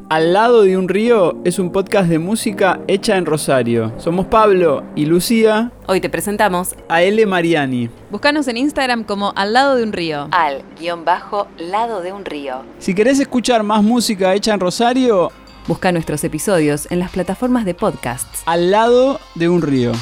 Al 0.09 0.33
lado 0.33 0.63
de 0.63 0.77
un 0.77 0.89
río 0.89 1.37
es 1.45 1.61
un 1.61 1.71
podcast 1.71 2.09
de 2.09 2.19
música 2.19 2.81
hecha 2.89 3.17
en 3.17 3.27
Rosario. 3.27 3.93
Somos 3.97 4.27
Pablo 4.27 4.83
y 4.97 5.07
Lucía. 5.07 5.71
Hoy 5.87 6.01
te 6.01 6.11
presentamos 6.11 6.75
a 6.89 7.03
L. 7.03 7.25
Mariani. 7.27 7.91
Búscanos 8.11 8.49
en 8.49 8.57
Instagram 8.57 9.05
como 9.05 9.33
Al 9.37 9.53
lado 9.53 9.77
de 9.77 9.85
un 9.85 9.93
río. 9.93 10.27
Al 10.33 10.63
guion 10.81 11.05
bajo 11.05 11.47
lado 11.59 12.01
de 12.03 12.13
un 12.13 12.25
río. 12.25 12.63
Si 12.81 12.93
querés 12.93 13.21
escuchar 13.21 13.63
más 13.63 13.85
música 13.85 14.35
hecha 14.35 14.53
en 14.53 14.59
Rosario, 14.59 15.31
Busca 15.67 15.91
nuestros 15.91 16.23
episodios 16.23 16.87
en 16.91 17.01
las 17.01 17.11
plataformas 17.11 17.65
de 17.65 17.75
podcasts. 17.75 18.43
al 18.47 18.71
lado 18.71 19.21
de 19.35 19.49
un 19.49 19.63
río. 19.63 19.93